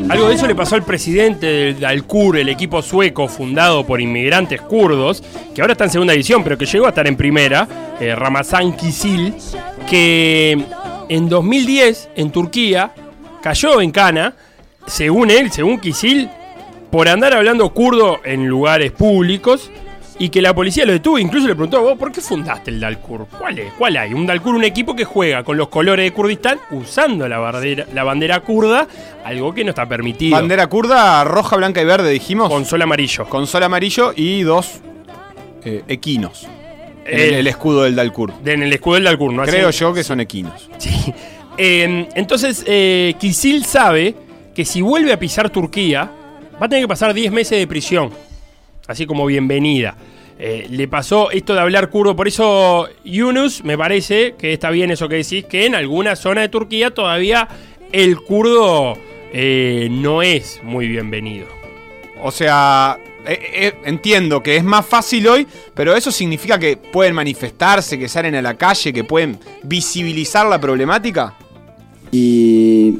Algo 0.09 0.29
de 0.29 0.35
eso 0.35 0.47
le 0.47 0.55
pasó 0.55 0.75
al 0.75 0.85
presidente 0.85 1.47
del 1.47 1.85
Alcur, 1.85 2.37
el 2.37 2.49
equipo 2.49 2.83
sueco 2.83 3.27
fundado 3.27 3.85
por 3.87 4.01
inmigrantes 4.01 4.61
kurdos, 4.61 5.23
que 5.55 5.61
ahora 5.61 5.73
está 5.73 5.85
en 5.85 5.91
segunda 5.91 6.13
división, 6.13 6.45
pero 6.45 6.59
que 6.59 6.67
llegó 6.67 6.87
a 6.87 6.91
estar 6.91 7.07
en 7.07 7.17
primera, 7.17 7.97
eh, 8.01 8.15
Ramazan 8.15 8.77
Kisil, 8.77 9.35
que 9.89 10.63
en 11.09 11.29
2010 11.29 12.11
en 12.17 12.31
Turquía 12.31 12.93
cayó 13.43 13.81
en 13.81 13.91
cana, 13.91 14.35
según 14.87 15.31
él, 15.31 15.51
según 15.53 15.79
Kisil, 15.79 16.29
por 16.91 17.09
andar 17.09 17.35
hablando 17.35 17.69
kurdo 17.73 18.21
en 18.25 18.47
lugares 18.47 18.93
públicos 18.93 19.71
y 20.19 20.29
que 20.29 20.41
la 20.41 20.55
policía 20.55 20.87
lo 20.87 20.93
detuvo. 20.93 21.19
Incluso 21.19 21.47
le 21.47 21.55
preguntó, 21.55 21.83
¿vos 21.83 21.99
por 21.99 22.13
qué 22.13 22.21
fundaste 22.21 22.71
el 22.71 22.81
Dalkur? 22.81 23.27
¿Cuál 23.39 23.59
es? 23.59 23.73
¿Cuál 23.75 23.97
hay? 23.97 24.15
Un 24.15 24.27
Dalkur, 24.27 24.55
un 24.55 24.65
equipo 24.65 24.95
que 24.95 25.05
juega 25.05 25.43
con 25.43 25.57
los 25.57 25.69
colores 25.69 26.05
de 26.05 26.13
Kurdistán 26.13 26.61
usando 26.71 27.29
la 27.29 27.39
bandera, 27.39 27.87
la 27.93 28.05
bandera 28.05 28.41
kurda, 28.41 28.87
algo 29.25 29.53
que 29.53 29.65
no 29.65 29.71
está 29.71 29.87
permitido. 29.87 30.37
Bandera 30.37 30.67
kurda, 30.69 31.25
roja, 31.25 31.57
blanca 31.57 31.83
y 31.83 31.85
verde, 31.85 32.11
dijimos. 32.11 32.49
con 32.49 32.65
sol 32.65 32.83
amarillo. 32.83 33.27
Con 33.27 33.47
sol 33.47 33.63
amarillo 33.63 34.13
y 34.15 34.43
dos 34.43 34.81
eh, 35.65 35.83
equinos. 35.89 36.47
En 37.07 37.19
Eh, 37.21 37.29
el, 37.29 37.35
el 37.35 37.47
escudo 37.47 37.83
del 37.85 37.95
Dalkur. 37.97 38.33
de- 38.43 38.53
en 38.53 38.63
el 38.63 38.73
escudo 38.73 38.95
del 38.95 39.05
Dalkur, 39.05 39.33
¿no? 39.33 39.43
Creo 39.45 39.69
Así- 39.69 39.81
yo 39.81 39.93
que 39.95 40.03
son 40.05 40.21
equinos. 40.21 40.69
Sí. 40.79 40.91
Eh, 41.59 42.09
entonces, 42.15 42.65
eh, 42.67 43.15
Kisil 43.21 43.65
sabe 43.65 44.15
que 44.55 44.65
si 44.65 44.81
vuelve 44.81 45.13
a 45.13 45.19
pisar 45.19 45.51
Turquía, 45.51 46.11
va 46.61 46.67
a 46.67 46.69
tener 46.69 46.85
que 46.85 46.89
pasar 46.89 47.15
10 47.15 47.31
meses 47.31 47.59
de 47.59 47.67
prisión. 47.67 48.11
Así 48.87 49.07
como 49.07 49.25
bienvenida. 49.27 49.97
Eh, 50.39 50.67
le 50.69 50.89
pasó 50.89 51.31
esto 51.31 51.55
de 51.55 51.61
hablar 51.61 51.91
kurdo. 51.91 52.17
Por 52.17 52.27
eso, 52.27 52.89
Yunus, 53.05 53.63
me 53.65 53.79
parece 53.79 54.35
que 54.37 54.53
está 54.53 54.71
bien 54.71 54.91
eso 54.91 55.09
que 55.09 55.17
decís, 55.17 55.45
que 55.45 55.67
en 55.67 55.75
alguna 55.77 56.17
zona 56.17 56.41
de 56.41 56.49
Turquía 56.49 56.91
todavía 56.91 57.47
el 57.93 58.17
kurdo 58.21 58.95
no 59.91 60.23
es 60.23 60.61
muy 60.65 60.89
bienvenido. 60.89 61.47
O 62.23 62.31
sea, 62.33 62.99
eh, 63.27 63.39
eh, 63.55 63.73
entiendo 63.85 64.43
que 64.43 64.57
es 64.57 64.65
más 64.65 64.85
fácil 64.85 65.27
hoy, 65.29 65.47
pero 65.75 65.95
eso 65.97 66.11
significa 66.11 66.59
que 66.59 66.77
pueden 66.77 67.15
manifestarse, 67.15 67.99
que 67.99 68.09
salen 68.09 68.35
a 68.35 68.43
la 68.43 68.57
calle, 68.57 68.93
que 68.93 69.05
pueden 69.05 69.39
visibilizar 69.63 70.47
la 70.47 70.61
problemática. 70.61 71.35
Y 72.13 72.99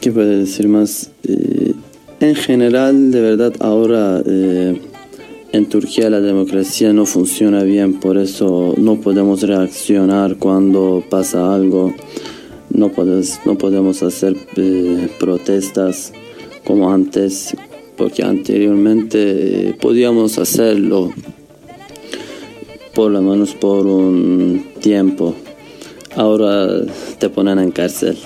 qué 0.00 0.12
puedo 0.12 0.38
decir 0.38 0.68
más. 0.68 1.10
Eh, 1.24 1.74
en 2.20 2.34
general, 2.34 3.10
de 3.10 3.20
verdad, 3.20 3.52
ahora 3.60 4.22
en 4.24 5.68
Turquía 5.68 6.08
la 6.08 6.20
democracia 6.20 6.92
no 6.92 7.04
funciona 7.04 7.62
bien, 7.62 8.00
por 8.00 8.16
eso 8.16 8.74
no 8.78 9.00
podemos 9.00 9.42
reaccionar 9.42 10.36
cuando 10.36 11.04
pasa 11.08 11.54
algo. 11.54 11.94
No, 12.70 12.90
podemos, 12.90 13.40
no 13.44 13.56
podemos 13.56 14.02
hacer 14.02 14.36
protestas 15.18 16.12
como 16.64 16.92
antes, 16.92 17.54
porque 17.96 18.22
anteriormente 18.22 19.68
eh, 19.68 19.74
podíamos 19.80 20.38
hacerlo, 20.38 21.12
por 22.94 23.10
lo 23.10 23.22
menos 23.22 23.54
por 23.54 23.86
un 23.86 24.66
tiempo. 24.80 25.34
Ahora 26.14 26.68
te 27.18 27.28
ponen 27.28 27.58
en 27.58 27.70
cárcel. 27.70 28.16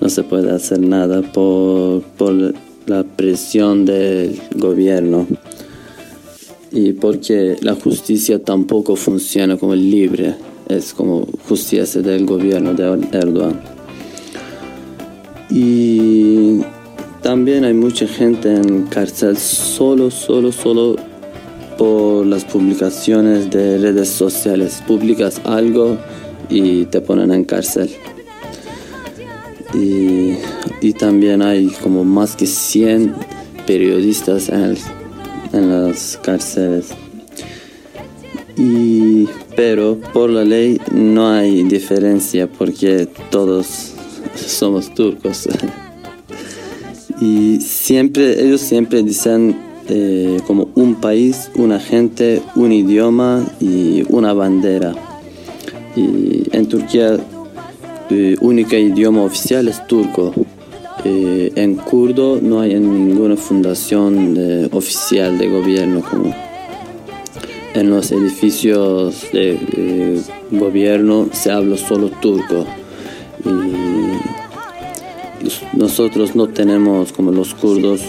no 0.00 0.08
se 0.08 0.22
puede 0.22 0.50
hacer 0.50 0.80
nada 0.80 1.22
por, 1.22 2.02
por 2.18 2.54
la 2.86 3.04
presión 3.04 3.84
del 3.84 4.40
gobierno 4.56 5.26
y 6.72 6.92
porque 6.94 7.56
la 7.60 7.74
justicia 7.74 8.42
tampoco 8.42 8.96
funciona 8.96 9.56
como 9.58 9.74
libre, 9.74 10.34
es 10.68 10.94
como 10.94 11.26
justicia 11.46 12.02
del 12.02 12.24
gobierno 12.24 12.72
de 12.72 12.84
Erdogan. 13.12 13.60
Y 15.50 16.62
también 17.22 17.64
hay 17.64 17.72
mucha 17.72 18.06
gente 18.06 18.52
en 18.52 18.86
cárcel 18.86 19.36
solo, 19.36 20.10
solo, 20.10 20.50
solo 20.50 20.96
por 21.78 22.26
las 22.26 22.44
publicaciones 22.44 23.48
de 23.50 23.78
redes 23.78 24.08
sociales. 24.08 24.82
Publicas 24.86 25.40
algo 25.44 25.96
y 26.48 26.84
te 26.86 27.00
ponen 27.00 27.32
en 27.32 27.44
cárcel. 27.44 27.90
Y, 29.74 30.36
también 30.98 31.42
hay 31.42 31.68
como 31.82 32.04
más 32.04 32.36
que 32.36 32.46
100 32.46 33.14
periodistas 33.66 34.48
en, 34.48 34.76
en 35.52 35.68
las 35.70 36.18
cárceles. 36.22 36.90
Y, 38.56 39.26
pero 39.56 39.98
por 40.12 40.28
la 40.28 40.44
ley 40.44 40.80
no 40.92 41.30
hay 41.30 41.62
diferencia 41.62 42.46
porque 42.46 43.08
todos 43.30 43.92
somos 44.36 44.92
turcos. 44.92 45.48
Y 47.22 47.60
siempre, 47.60 48.44
ellos 48.44 48.60
siempre 48.60 49.00
dicen 49.04 49.56
eh, 49.88 50.38
como 50.44 50.70
un 50.74 50.96
país, 50.96 51.52
una 51.54 51.78
gente, 51.78 52.42
un 52.56 52.72
idioma 52.72 53.46
y 53.60 54.02
una 54.08 54.32
bandera. 54.32 54.92
Y 55.94 56.48
en 56.50 56.66
Turquía, 56.66 57.16
el 58.10 58.38
único 58.40 58.74
idioma 58.74 59.22
oficial 59.22 59.68
es 59.68 59.86
turco. 59.86 60.34
Eh, 61.04 61.52
en 61.54 61.76
kurdo 61.76 62.40
no 62.42 62.60
hay 62.60 62.74
ninguna 62.74 63.36
fundación 63.36 64.34
eh, 64.36 64.68
oficial 64.72 65.38
de 65.38 65.48
gobierno 65.48 66.00
como 66.00 66.34
en 67.74 67.88
los 67.88 68.10
edificios 68.10 69.26
de 69.32 69.58
eh, 69.76 70.22
gobierno 70.50 71.28
se 71.32 71.52
habla 71.52 71.76
solo 71.76 72.08
turco. 72.08 72.66
Nosotros 75.72 76.34
no 76.34 76.48
tenemos, 76.48 77.12
como 77.12 77.32
los 77.32 77.54
kurdos, 77.54 78.02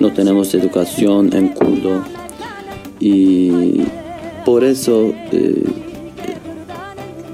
no 0.00 0.12
tenemos 0.12 0.54
educación 0.54 1.30
en 1.34 1.48
kurdo. 1.48 2.04
Y 2.98 3.82
por 4.44 4.64
eso 4.64 5.12
eh, 5.32 5.64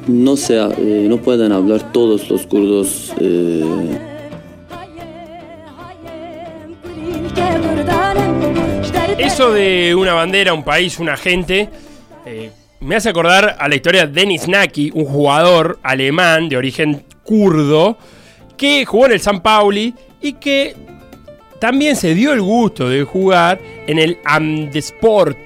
no, 0.07 0.37
se, 0.37 0.57
eh, 0.57 1.07
no 1.09 1.19
pueden 1.19 1.53
hablar 1.53 1.93
todos 1.93 2.29
los 2.31 2.47
kurdos. 2.47 3.13
eh, 3.19 3.65
Eso 9.19 9.53
de 9.53 9.95
una 9.95 10.13
bandera, 10.15 10.53
un 10.53 10.63
país, 10.63 10.99
una 10.99 11.17
gente, 11.17 11.69
me 12.81 12.97
hace 12.97 13.09
acordar 13.09 13.57
a 13.59 13.67
la 13.69 13.75
historia 13.75 14.07
de 14.07 14.13
Denis 14.13 14.47
Naki, 14.47 14.93
un 14.95 15.07
jugador 15.07 15.79
alemán 15.83 16.49
de 16.49 16.57
origen 16.57 17.03
kurdo, 17.25 17.97
que 18.57 18.85
jugó 18.85 19.07
en 19.07 19.13
el 19.13 19.21
San 19.21 19.41
Pauli 19.41 19.95
y 20.21 20.35
que 20.35 20.75
también 21.61 21.97
se 21.97 22.15
dio 22.15 22.33
el 22.33 22.43
gusto 22.43 22.89
de 22.89 23.05
jugar 23.05 23.61
en 23.87 23.99
el 23.99 24.19
Amdesport 24.25 25.39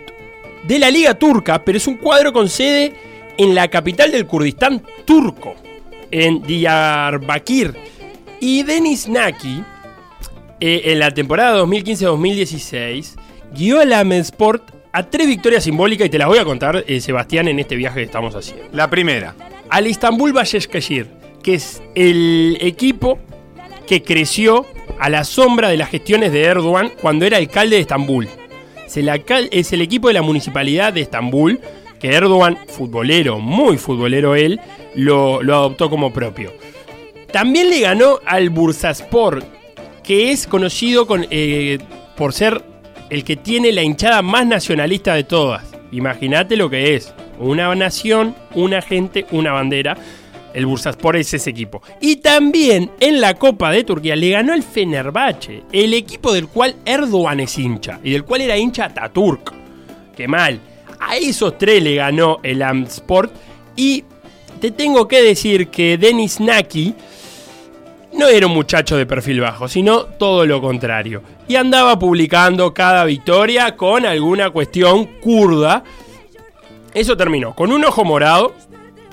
de 0.65 0.79
la 0.79 0.91
Liga 0.91 1.15
Turca, 1.15 1.65
pero 1.65 1.79
es 1.79 1.87
un 1.87 1.97
cuadro 1.97 2.33
con 2.33 2.49
sede 2.49 2.93
en 3.39 3.55
la 3.55 3.69
capital 3.69 4.13
del 4.13 4.27
Kurdistán 4.27 4.83
turco, 5.05 5.55
en 6.11 6.43
Diyarbakir. 6.43 7.75
Y 8.41 8.63
Denis 8.63 9.09
Naki, 9.09 9.63
eh, 10.61 10.83
en 10.87 10.99
la 10.99 11.11
temporada 11.13 11.63
2015-2016, 11.65 13.15
guió 13.55 13.81
al 13.81 13.93
Amdesport 13.93 14.71
a 14.93 15.09
tres 15.09 15.27
victorias 15.27 15.65
simbólicas 15.65 16.07
y 16.07 16.11
te 16.11 16.19
las 16.19 16.29
voy 16.29 16.39
a 16.39 16.45
contar, 16.45 16.85
eh, 16.87 17.01
Sebastián, 17.01 17.49
en 17.49 17.59
este 17.59 17.77
viaje 17.77 18.01
que 18.01 18.05
estamos 18.07 18.35
haciendo 18.35 18.65
La 18.73 18.91
primera. 18.91 19.35
al 19.69 19.87
Istanbul 19.87 20.33
Başakşehir, 20.33 21.20
que 21.43 21.55
es 21.55 21.83
el 21.95 22.59
equipo 22.61 23.19
que 23.87 24.03
creció 24.03 24.67
a 24.99 25.09
la 25.09 25.25
sombra 25.25 25.69
de 25.69 25.77
las 25.77 25.91
gestiones 25.91 26.33
de 26.33 26.43
Erdogan 26.45 26.93
cuando 27.01 27.25
era 27.25 27.39
alcalde 27.39 27.77
de 27.77 27.83
Estambul. 27.83 28.29
Es 28.87 29.73
el, 29.73 29.81
equipo 29.81 30.09
de 30.09 30.15
la 30.15 30.23
municipalidad 30.23 30.93
de 30.93 31.01
Estambul 31.03 31.61
que 32.01 32.13
Erdogan, 32.13 32.59
futbolero, 32.67 33.39
muy 33.39 33.79
futbolero 33.79 34.35
él, 34.35 34.61
lo, 34.95 35.41
adoptó 35.41 35.89
como 35.91 36.13
propio. 36.13 36.53
También 37.33 37.71
le 37.71 37.81
ganó 37.81 38.19
al 38.27 38.51
Bursaspor, 38.51 39.45
que 40.03 40.33
es 40.33 40.47
conocido 40.47 41.07
con, 41.07 41.27
eh, 41.31 41.79
por 42.17 42.33
ser 42.33 42.65
el 43.11 43.23
que 43.23 43.37
tiene 43.37 43.73
la 43.73 43.83
hinchada 43.83 44.23
más 44.23 44.47
nacionalista 44.47 45.15
de 45.15 45.25
todas. 45.25 45.65
Imagínate 45.93 46.57
lo 46.57 46.71
que 46.71 46.95
es. 46.95 47.13
Una 47.39 47.75
nación, 47.75 48.35
una 48.55 48.83
gente, 48.83 49.27
una 49.31 49.53
bandera. 49.53 49.97
El 50.53 50.67
Bursaspor 50.67 51.17
es 51.17 51.33
ese 51.33 51.51
equipo. 51.51 51.83
Y 52.01 52.17
también 52.17 52.91
en 53.01 53.21
la 53.21 53.35
Copa 53.35 53.71
de 53.71 53.85
Turquía 53.85 54.17
le 54.17 54.31
ganó 54.31 54.55
el 54.55 54.63
Fenerbahce, 54.63 55.63
el 55.73 55.95
equipo 55.95 56.33
del 56.33 56.49
cual 56.49 56.77
Erdogan 56.85 57.41
es 57.41 57.57
hincha 57.59 58.01
y 58.03 58.13
del 58.13 58.25
cual 58.25 58.41
era 58.43 58.57
hincha 58.57 58.87
Ataturk. 58.87 59.53
Qué 60.17 60.27
mal. 60.27 60.61
A 60.99 61.17
esos 61.17 61.57
tres 61.57 61.83
le 61.83 61.95
ganó 61.95 62.41
el 62.43 62.63
Amsport 62.63 63.33
y 63.77 64.05
te 64.61 64.71
tengo 64.71 65.09
que 65.09 65.23
decir 65.23 65.69
que 65.69 65.97
Denis 65.97 66.41
Naki 66.41 66.95
no 68.13 68.27
era 68.29 68.47
un 68.47 68.53
muchacho 68.53 68.97
de 68.97 69.07
perfil 69.07 69.41
bajo, 69.41 69.69
sino 69.69 70.05
todo 70.05 70.45
lo 70.45 70.61
contrario. 70.61 71.23
Y 71.49 71.57
andaba 71.57 71.99
publicando 71.99 72.75
cada 72.75 73.05
victoria 73.05 73.77
con 73.77 74.05
alguna 74.05 74.51
cuestión 74.51 75.07
kurda. 75.21 75.85
Eso 76.93 77.17
terminó 77.17 77.55
con 77.55 77.73
un 77.73 77.85
ojo 77.85 78.05
morado. 78.05 78.55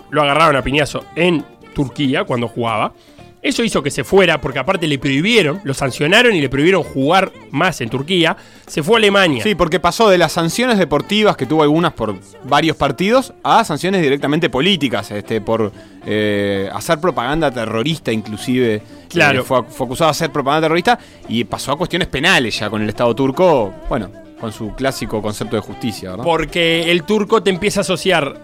Lo 0.10 0.22
agarraron 0.24 0.56
a 0.56 0.62
piñazo 0.62 1.04
en 1.16 1.44
Turquía 1.74 2.24
cuando 2.24 2.48
jugaba. 2.48 2.94
Eso 3.42 3.64
hizo 3.64 3.84
que 3.84 3.92
se 3.92 4.04
fuera, 4.04 4.42
porque 4.42 4.60
aparte 4.60 4.88
le 4.88 4.98
prohibieron, 4.98 5.62
lo 5.64 5.74
sancionaron 5.74 6.36
y 6.36 6.42
le 6.42 6.50
prohibieron 6.50 6.84
jugar 6.84 7.32
más 7.52 7.80
en 7.82 7.90
Turquía. 7.90 8.36
Se 8.66 8.82
fue 8.82 8.96
a 8.96 8.98
Alemania. 8.98 9.44
Sí, 9.44 9.54
porque 9.54 9.80
pasó 9.80 10.10
de 10.10 10.18
las 10.18 10.32
sanciones 10.32 10.78
deportivas, 10.78 11.38
que 11.38 11.46
tuvo 11.46 11.62
algunas 11.62 11.94
por 11.94 12.16
varios 12.44 12.76
partidos, 12.76 13.34
a 13.44 13.64
sanciones 13.64 14.02
directamente 14.02 14.50
políticas, 14.50 15.12
este, 15.12 15.40
por 15.40 15.72
eh, 16.06 16.70
hacer 16.74 17.00
propaganda 17.00 17.52
terrorista 17.52 18.12
inclusive. 18.12 18.82
Claro. 19.08 19.42
Eh, 19.42 19.44
fue, 19.44 19.64
fue 19.64 19.86
acusado 19.86 20.10
de 20.10 20.12
hacer 20.12 20.32
propaganda 20.32 20.66
terrorista 20.66 21.00
y 21.30 21.44
pasó 21.44 21.72
a 21.72 21.78
cuestiones 21.78 22.08
penales 22.08 22.60
ya 22.60 22.70
con 22.70 22.82
el 22.82 22.90
Estado 22.90 23.16
turco, 23.16 23.72
bueno, 23.88 24.12
con 24.42 24.52
su 24.52 24.74
clásico 24.74 25.22
concepto 25.22 25.56
de 25.56 25.62
justicia, 25.62 26.10
¿verdad? 26.12 26.24
Porque 26.24 26.92
el 26.92 27.04
turco 27.04 27.42
te 27.44 27.52
empieza 27.52 27.80
a 27.80 27.82
asociar 27.82 28.42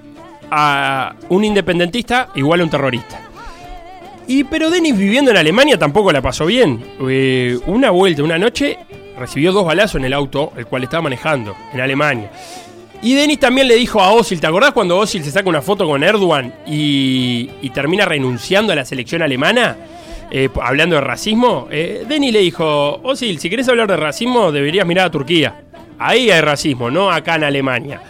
a 0.55 1.15
un 1.29 1.43
independentista 1.43 2.29
igual 2.35 2.61
a 2.61 2.63
un 2.63 2.69
terrorista. 2.69 3.19
Y 4.27 4.43
pero 4.43 4.69
Denis 4.69 4.95
viviendo 4.95 5.31
en 5.31 5.37
Alemania 5.37 5.77
tampoco 5.77 6.11
la 6.11 6.21
pasó 6.21 6.45
bien. 6.45 6.83
Eh, 7.09 7.57
una 7.65 7.89
vuelta, 7.89 8.23
una 8.23 8.37
noche, 8.37 8.77
recibió 9.17 9.51
dos 9.51 9.65
balazos 9.65 9.95
en 9.95 10.05
el 10.05 10.13
auto, 10.13 10.53
el 10.55 10.67
cual 10.67 10.83
estaba 10.83 11.01
manejando, 11.01 11.55
en 11.73 11.81
Alemania. 11.81 12.29
Y 13.01 13.15
Denis 13.15 13.39
también 13.39 13.67
le 13.67 13.75
dijo 13.75 13.99
a 13.99 14.11
Osil, 14.11 14.39
¿te 14.39 14.47
acordás 14.47 14.71
cuando 14.71 14.97
Osil 14.97 15.23
se 15.23 15.31
saca 15.31 15.49
una 15.49 15.61
foto 15.61 15.85
con 15.85 16.03
Erdogan 16.03 16.53
y, 16.65 17.47
termina 17.73 18.05
renunciando 18.05 18.71
a 18.71 18.75
la 18.75 18.85
selección 18.85 19.21
alemana? 19.21 19.75
Eh, 20.31 20.49
hablando 20.61 20.95
de 20.95 21.01
racismo, 21.01 21.67
eh, 21.69 22.05
Denis 22.07 22.31
le 22.31 22.39
dijo, 22.39 23.01
Osil, 23.03 23.39
si 23.39 23.49
querés 23.49 23.67
hablar 23.67 23.87
de 23.87 23.97
racismo 23.97 24.51
deberías 24.51 24.85
mirar 24.85 25.07
a 25.07 25.11
Turquía. 25.11 25.63
Ahí 25.99 26.31
hay 26.31 26.41
racismo, 26.41 26.89
no 26.89 27.11
acá 27.11 27.35
en 27.35 27.43
Alemania. 27.43 28.01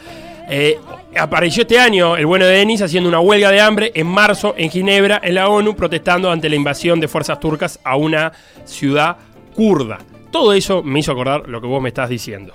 Apareció 1.18 1.62
este 1.62 1.80
año 1.80 2.18
el 2.18 2.26
bueno 2.26 2.46
de 2.46 2.58
Denis 2.58 2.82
haciendo 2.82 3.10
una 3.10 3.20
huelga 3.20 3.52
de 3.52 3.62
hambre 3.62 3.92
en 3.96 4.08
marzo 4.08 4.56
en 4.58 4.70
Ginebra, 4.70 5.22
en 5.24 5.36
la 5.36 5.50
ONU, 5.50 5.76
protestando 5.76 6.32
ante 6.32 6.50
la 6.50 6.56
invasión 6.56 7.00
de 7.00 7.08
fuerzas 7.08 7.40
turcas 7.40 7.80
a 7.84 7.96
una 7.96 8.32
ciudad 8.66 9.18
kurda. 9.56 10.00
Todo 10.32 10.54
eso 10.54 10.84
me 10.84 11.00
hizo 11.00 11.12
acordar 11.12 11.48
lo 11.48 11.62
que 11.62 11.68
vos 11.68 11.82
me 11.82 11.90
estás 11.90 12.10
diciendo. 12.10 12.54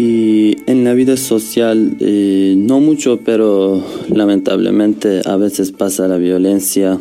Y 0.00 0.58
en 0.70 0.84
la 0.84 0.94
vida 0.94 1.16
social, 1.16 1.96
eh, 1.98 2.54
no 2.56 2.78
mucho, 2.78 3.18
pero 3.24 3.82
lamentablemente 4.08 5.22
a 5.24 5.36
veces 5.36 5.72
pasa 5.72 6.06
la 6.06 6.18
violencia 6.18 6.98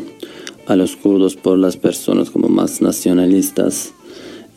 a 0.65 0.75
los 0.75 0.95
kurdos 0.95 1.35
por 1.35 1.59
las 1.59 1.77
personas 1.77 2.31
como 2.31 2.49
más 2.49 2.81
nacionalistas, 2.81 3.93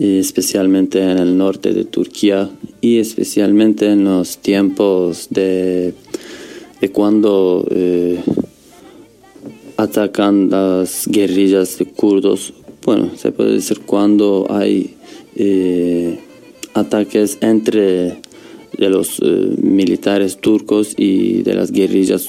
especialmente 0.00 1.02
en 1.02 1.18
el 1.18 1.36
norte 1.36 1.74
de 1.74 1.84
Turquía 1.84 2.50
y 2.80 2.98
especialmente 2.98 3.92
en 3.92 4.04
los 4.04 4.38
tiempos 4.38 5.28
de, 5.28 5.92
de 6.80 6.90
cuando 6.90 7.66
eh, 7.70 8.18
atacan 9.76 10.48
las 10.48 11.06
guerrillas 11.06 11.76
de 11.78 11.84
kurdos. 11.84 12.54
Bueno, 12.82 13.10
se 13.16 13.30
puede 13.30 13.52
decir 13.52 13.80
cuando 13.80 14.46
hay 14.48 14.94
eh, 15.36 16.18
ataques 16.72 17.36
entre 17.42 18.22
de 18.78 18.88
los 18.88 19.20
eh, 19.20 19.54
militares 19.60 20.38
turcos 20.38 20.94
y 20.96 21.42
de 21.42 21.54
las 21.54 21.72
guerrillas 21.72 22.28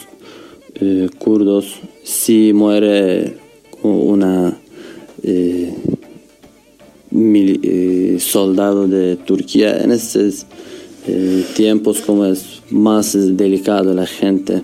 kurdos 1.19 1.75
si 2.03 2.53
muere 2.53 3.37
una 3.83 4.57
mili- 7.11 7.59
eh, 7.63 8.19
soldado 8.19 8.87
de 8.87 9.15
Turquía 9.17 9.77
en 9.77 9.91
estos 9.91 10.45
eh, 11.07 11.45
tiempos 11.55 12.01
como 12.01 12.25
es 12.25 12.61
más 12.69 13.13
delicado 13.37 13.93
la 13.93 14.05
gente. 14.05 14.61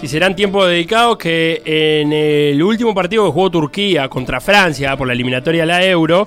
Si 0.00 0.08
serán 0.08 0.34
tiempos 0.34 0.66
dedicados 0.66 1.18
que 1.18 1.62
en 1.64 2.12
el 2.12 2.62
último 2.62 2.94
partido 2.94 3.26
que 3.26 3.32
jugó 3.32 3.50
Turquía 3.50 4.08
contra 4.08 4.40
Francia 4.40 4.96
por 4.96 5.06
la 5.06 5.12
eliminatoria 5.12 5.64
a 5.64 5.66
la 5.66 5.84
Euro, 5.86 6.26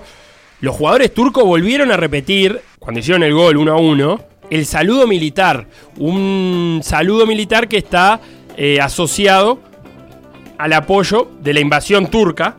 los 0.61 0.75
jugadores 0.75 1.13
turcos 1.13 1.43
volvieron 1.43 1.91
a 1.91 1.97
repetir, 1.97 2.59
cuando 2.79 2.99
hicieron 2.99 3.23
el 3.23 3.33
gol 3.33 3.57
1 3.57 3.71
a 3.73 3.77
1, 3.77 4.19
el 4.51 4.65
saludo 4.65 5.07
militar. 5.07 5.65
Un 5.97 6.81
saludo 6.83 7.25
militar 7.25 7.67
que 7.67 7.77
está 7.77 8.21
eh, 8.55 8.79
asociado 8.79 9.59
al 10.57 10.73
apoyo 10.73 11.29
de 11.41 11.53
la 11.53 11.59
invasión 11.59 12.07
turca 12.07 12.57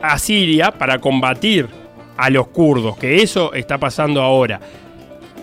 a 0.00 0.18
Siria 0.18 0.70
para 0.72 0.98
combatir 0.98 1.68
a 2.16 2.30
los 2.30 2.48
kurdos, 2.48 2.96
que 2.96 3.22
eso 3.22 3.52
está 3.52 3.78
pasando 3.78 4.22
ahora. 4.22 4.60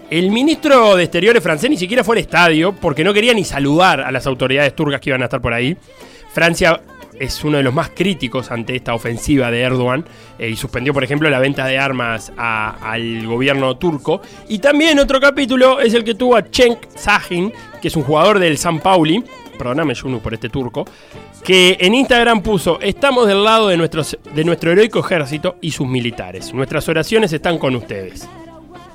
El 0.09 0.31
ministro 0.31 0.95
de 0.95 1.03
Exteriores 1.03 1.41
francés 1.41 1.69
ni 1.69 1.77
siquiera 1.77 2.03
fue 2.03 2.15
al 2.15 2.21
estadio 2.21 2.73
porque 2.73 3.03
no 3.03 3.13
quería 3.13 3.33
ni 3.33 3.43
saludar 3.43 4.01
a 4.01 4.11
las 4.11 4.27
autoridades 4.27 4.75
turcas 4.75 5.01
que 5.01 5.09
iban 5.09 5.21
a 5.21 5.25
estar 5.25 5.41
por 5.41 5.53
ahí. 5.53 5.75
Francia 6.31 6.81
es 7.19 7.43
uno 7.43 7.57
de 7.57 7.63
los 7.63 7.73
más 7.73 7.89
críticos 7.89 8.51
ante 8.51 8.75
esta 8.75 8.93
ofensiva 8.93 9.51
de 9.51 9.61
Erdogan 9.61 10.05
eh, 10.39 10.49
y 10.49 10.55
suspendió, 10.55 10.93
por 10.93 11.03
ejemplo, 11.03 11.29
la 11.29 11.39
venta 11.39 11.65
de 11.65 11.77
armas 11.77 12.31
al 12.37 13.25
gobierno 13.25 13.77
turco. 13.77 14.21
Y 14.49 14.59
también 14.59 14.99
otro 14.99 15.19
capítulo 15.19 15.79
es 15.79 15.93
el 15.93 16.03
que 16.03 16.15
tuvo 16.15 16.35
a 16.35 16.43
Cenk 16.43 16.79
Sahin, 16.95 17.51
que 17.81 17.87
es 17.87 17.95
un 17.95 18.03
jugador 18.03 18.39
del 18.39 18.57
San 18.57 18.79
Pauli, 18.79 19.23
perdóname 19.63 19.93
Yunu 19.93 20.19
por 20.19 20.34
este 20.34 20.49
turco, 20.49 20.86
que 21.43 21.78
en 21.80 21.95
Instagram 21.95 22.41
puso, 22.41 22.82
estamos 22.82 23.28
del 23.28 23.43
lado 23.45 23.69
de, 23.69 23.78
nuestros, 23.78 24.17
de 24.36 24.43
nuestro 24.43 24.71
heroico 24.71 24.99
ejército 24.99 25.56
y 25.62 25.71
sus 25.71 25.88
militares. 25.88 26.54
Nuestras 26.54 26.88
oraciones 26.89 27.32
están 27.32 27.58
con 27.58 27.73
ustedes. 27.76 28.28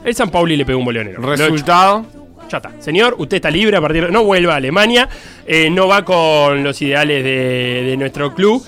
El 0.05 0.15
San 0.15 0.29
Pauli 0.31 0.59
le 0.59 0.67
pegó 0.67 0.79
un 0.79 0.85
boleonero. 0.85 1.23
Resultado. 1.23 2.05
ya 2.51 2.59
está. 2.59 2.71
Señor, 2.81 3.17
usted 3.19 3.39
está 3.39 3.51
libre 3.51 3.79
a 3.79 3.81
partir 3.81 4.07
de... 4.07 4.13
No 4.13 4.25
vuelva 4.25 4.53
a 4.53 4.57
Alemania, 4.57 5.09
eh, 5.47 5.71
no 5.71 5.89
va 5.89 6.05
con 6.05 6.63
los 6.63 6.81
ideales 6.83 7.25
de, 7.25 7.85
de 7.87 7.97
nuestro 7.97 8.35
club. 8.35 8.63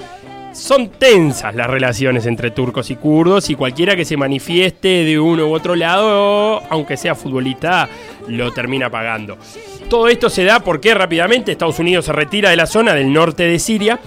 Son 0.55 0.89
tensas 0.89 1.55
las 1.55 1.69
relaciones 1.69 2.25
entre 2.25 2.51
turcos 2.51 2.91
y 2.91 2.97
kurdos 2.97 3.51
y 3.51 3.55
cualquiera 3.55 3.95
que 3.95 4.07
se 4.07 4.17
manifieste 4.17 5.05
de 5.05 5.19
uno 5.21 5.47
u 5.49 5.55
otro 5.55 5.77
lado, 5.77 6.63
aunque 6.71 6.97
sea 6.97 7.15
futbolista, 7.15 7.89
lo 8.27 8.51
termina 8.53 8.89
pagando. 8.89 9.37
Todo 9.91 10.07
esto 10.07 10.31
se 10.31 10.45
da 10.45 10.61
porque 10.61 10.95
rápidamente 10.95 11.51
Estados 11.51 11.81
Unidos 11.81 12.05
se 12.05 12.13
retira 12.13 12.51
de 12.51 12.57
la 12.57 12.67
zona 12.67 12.95
del 12.95 13.13
norte 13.13 13.43
de 13.43 13.59
Siria 13.59 13.99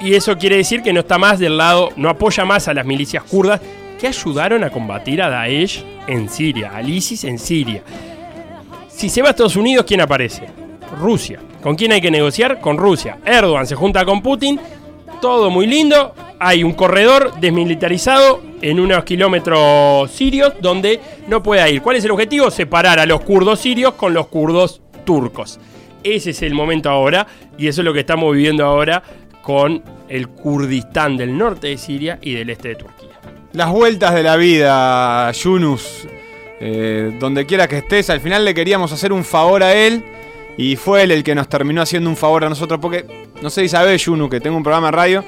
y 0.00 0.14
eso 0.14 0.38
quiere 0.38 0.58
decir 0.58 0.80
que 0.80 0.92
no 0.92 1.00
está 1.00 1.18
más 1.18 1.40
del 1.40 1.56
lado, 1.56 1.90
no 1.96 2.08
apoya 2.08 2.44
más 2.44 2.68
a 2.68 2.72
las 2.72 2.86
milicias 2.86 3.24
kurdas 3.24 3.60
que 3.98 4.06
ayudaron 4.06 4.62
a 4.62 4.70
combatir 4.70 5.20
a 5.20 5.28
Daesh 5.28 5.84
en 6.06 6.28
Siria, 6.28 6.70
al 6.72 6.88
ISIS 6.88 7.24
en 7.24 7.40
Siria. 7.40 7.82
Si 8.88 9.08
se 9.08 9.20
va 9.20 9.28
a 9.28 9.30
Estados 9.32 9.56
Unidos, 9.56 9.84
¿quién 9.88 10.00
aparece? 10.00 10.46
Rusia. 11.00 11.40
¿Con 11.64 11.74
quién 11.74 11.90
hay 11.90 12.00
que 12.00 12.12
negociar? 12.12 12.60
Con 12.60 12.76
Rusia. 12.76 13.18
Erdogan 13.26 13.66
se 13.66 13.74
junta 13.74 14.04
con 14.04 14.22
Putin. 14.22 14.60
Todo 15.20 15.50
muy 15.50 15.66
lindo. 15.66 16.14
Hay 16.38 16.62
un 16.62 16.74
corredor 16.74 17.40
desmilitarizado 17.40 18.40
en 18.62 18.78
unos 18.78 19.02
kilómetros 19.02 20.12
sirios 20.12 20.52
donde 20.60 21.00
no 21.26 21.42
puede 21.42 21.68
ir. 21.72 21.82
¿Cuál 21.82 21.96
es 21.96 22.04
el 22.04 22.12
objetivo? 22.12 22.52
Separar 22.52 23.00
a 23.00 23.06
los 23.06 23.22
kurdos 23.22 23.58
sirios 23.58 23.94
con 23.94 24.14
los 24.14 24.28
kurdos 24.28 24.80
turcos. 25.08 25.58
Ese 26.04 26.30
es 26.30 26.42
el 26.42 26.52
momento 26.52 26.90
ahora 26.90 27.26
y 27.56 27.66
eso 27.66 27.80
es 27.80 27.84
lo 27.86 27.94
que 27.94 28.00
estamos 28.00 28.30
viviendo 28.34 28.62
ahora 28.66 29.02
con 29.40 29.82
el 30.06 30.28
Kurdistán 30.28 31.16
del 31.16 31.36
norte 31.36 31.68
de 31.68 31.78
Siria 31.78 32.18
y 32.20 32.34
del 32.34 32.50
este 32.50 32.68
de 32.68 32.74
Turquía. 32.74 33.18
Las 33.54 33.72
vueltas 33.72 34.14
de 34.14 34.22
la 34.22 34.36
vida, 34.36 35.32
Yunus. 35.32 36.06
Eh, 36.60 37.16
donde 37.18 37.46
quiera 37.46 37.66
que 37.68 37.78
estés, 37.78 38.10
al 38.10 38.20
final 38.20 38.44
le 38.44 38.52
queríamos 38.52 38.92
hacer 38.92 39.10
un 39.10 39.24
favor 39.24 39.62
a 39.62 39.74
él. 39.74 40.04
Y 40.58 40.76
fue 40.76 41.04
él 41.04 41.10
el 41.12 41.24
que 41.24 41.34
nos 41.34 41.48
terminó 41.48 41.80
haciendo 41.80 42.10
un 42.10 42.16
favor 42.16 42.44
a 42.44 42.50
nosotros. 42.50 42.78
Porque, 42.78 43.06
no 43.40 43.48
sé 43.48 43.62
si 43.62 43.70
sabés, 43.70 44.04
Yunus, 44.04 44.28
que 44.28 44.40
tengo 44.40 44.58
un 44.58 44.62
programa 44.62 44.88
de 44.88 44.92
radio. 44.92 45.24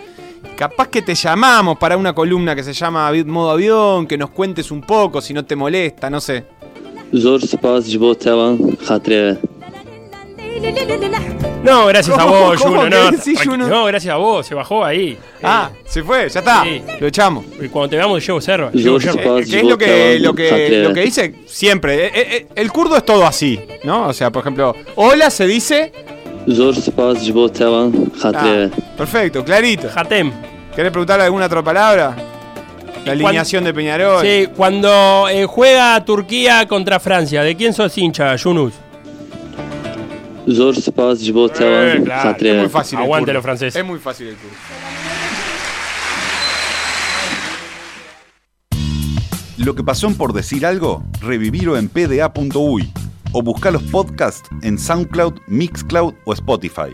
Capaz 0.57 0.89
que 0.89 1.01
te 1.01 1.15
llamamos 1.15 1.79
para 1.79 1.97
una 1.97 2.13
columna 2.13 2.55
que 2.55 2.63
se 2.63 2.75
llama 2.75 3.11
Modo 3.25 3.53
Avión. 3.53 4.07
Que 4.07 4.19
nos 4.19 4.29
cuentes 4.29 4.71
un 4.71 4.83
poco, 4.83 5.23
si 5.23 5.33
no 5.33 5.43
te 5.43 5.57
molesta, 5.57 6.11
no 6.11 6.21
sé. 6.21 6.45
No, 11.63 11.87
gracias 11.87 12.19
a 12.19 12.23
¿Cómo? 12.23 12.41
vos, 12.41 12.63
¿Cómo? 12.63 12.77
Juno. 12.77 12.85
¿Qué 12.85 12.91
No, 12.91 13.11
decís, 13.11 13.39
tranqui- 13.39 13.51
Juno? 13.51 13.69
no, 13.69 13.85
gracias 13.85 14.15
a 14.15 14.17
vos, 14.17 14.47
se 14.47 14.55
bajó 14.55 14.85
ahí. 14.85 15.17
Ah, 15.43 15.71
se 15.87 16.03
fue, 16.03 16.29
ya 16.29 16.41
está. 16.41 16.63
Sí. 16.65 16.83
Lo 16.99 17.07
echamos. 17.07 17.45
Eh, 17.45 17.67
y 17.67 17.69
cuando 17.69 17.91
te 17.91 17.97
veamos, 17.97 18.27
llevo 18.27 18.41
cerro. 18.41 18.71
Llevo 18.73 18.99
Yo-. 18.99 19.11
Eh, 19.13 19.45
que 19.49 19.59
es 19.59 19.65
lo 19.65 19.77
que, 19.79 20.19
lo, 20.21 20.35
que, 20.35 20.83
lo 20.83 20.95
que 20.95 21.01
dice 21.03 21.35
siempre. 21.47 22.07
Eh, 22.07 22.11
eh, 22.15 22.27
eh, 22.31 22.47
el 22.57 22.73
kurdo 22.73 22.97
es 22.97 23.05
todo 23.05 23.27
así, 23.27 23.61
¿no? 23.85 24.09
O 24.09 24.13
sea, 24.13 24.31
por 24.31 24.41
ejemplo, 24.41 24.75
hola 24.97 25.31
se 25.31 25.47
dice. 25.47 25.93
Ah, 28.35 28.69
perfecto, 28.97 29.45
clarito. 29.45 29.89
Hatem. 29.95 30.33
¿Querés 30.75 30.91
preguntarle 30.91 31.25
alguna 31.25 31.47
otra 31.47 31.63
palabra? 31.63 32.17
La 33.05 33.13
cuan- 33.15 33.27
alineación 33.27 33.65
de 33.65 33.75
Peñarol. 33.75 34.23
Sí, 34.25 34.49
cuando 34.57 35.27
eh, 35.31 35.45
juega 35.47 36.03
Turquía 36.05 36.67
contra 36.67 36.99
Francia, 37.01 37.43
¿de 37.43 37.57
quién 37.57 37.73
sos 37.75 37.97
hincha, 37.99 38.35
Yunus? 38.37 38.73
Zor 40.49 40.77
spas 40.77 41.21
jibo 41.21 41.47
Eh, 41.59 42.01
claro, 42.05 42.37
Es 42.39 42.57
muy 42.59 42.69
fácil. 42.69 42.99
el 42.99 43.05
Aguante 43.05 43.33
los 43.33 43.43
franceses. 43.43 43.77
Es 43.77 43.85
muy 43.85 43.99
fácil 43.99 44.29
el 44.29 44.37
kurdo. 44.37 44.55
Lo 49.59 49.75
que 49.75 49.85
pasó 49.85 50.07
en 50.07 50.15
por 50.15 50.33
decir 50.33 50.65
algo, 50.65 51.05
revivirlo 51.21 51.77
en 51.77 51.89
pda.uy 51.89 52.91
o 53.33 53.43
buscar 53.43 53.73
los 53.73 53.83
podcasts 53.85 54.49
en 54.63 54.79
SoundCloud, 54.79 55.35
Mixcloud 55.49 56.15
o 56.25 56.33
Spotify. 56.33 56.91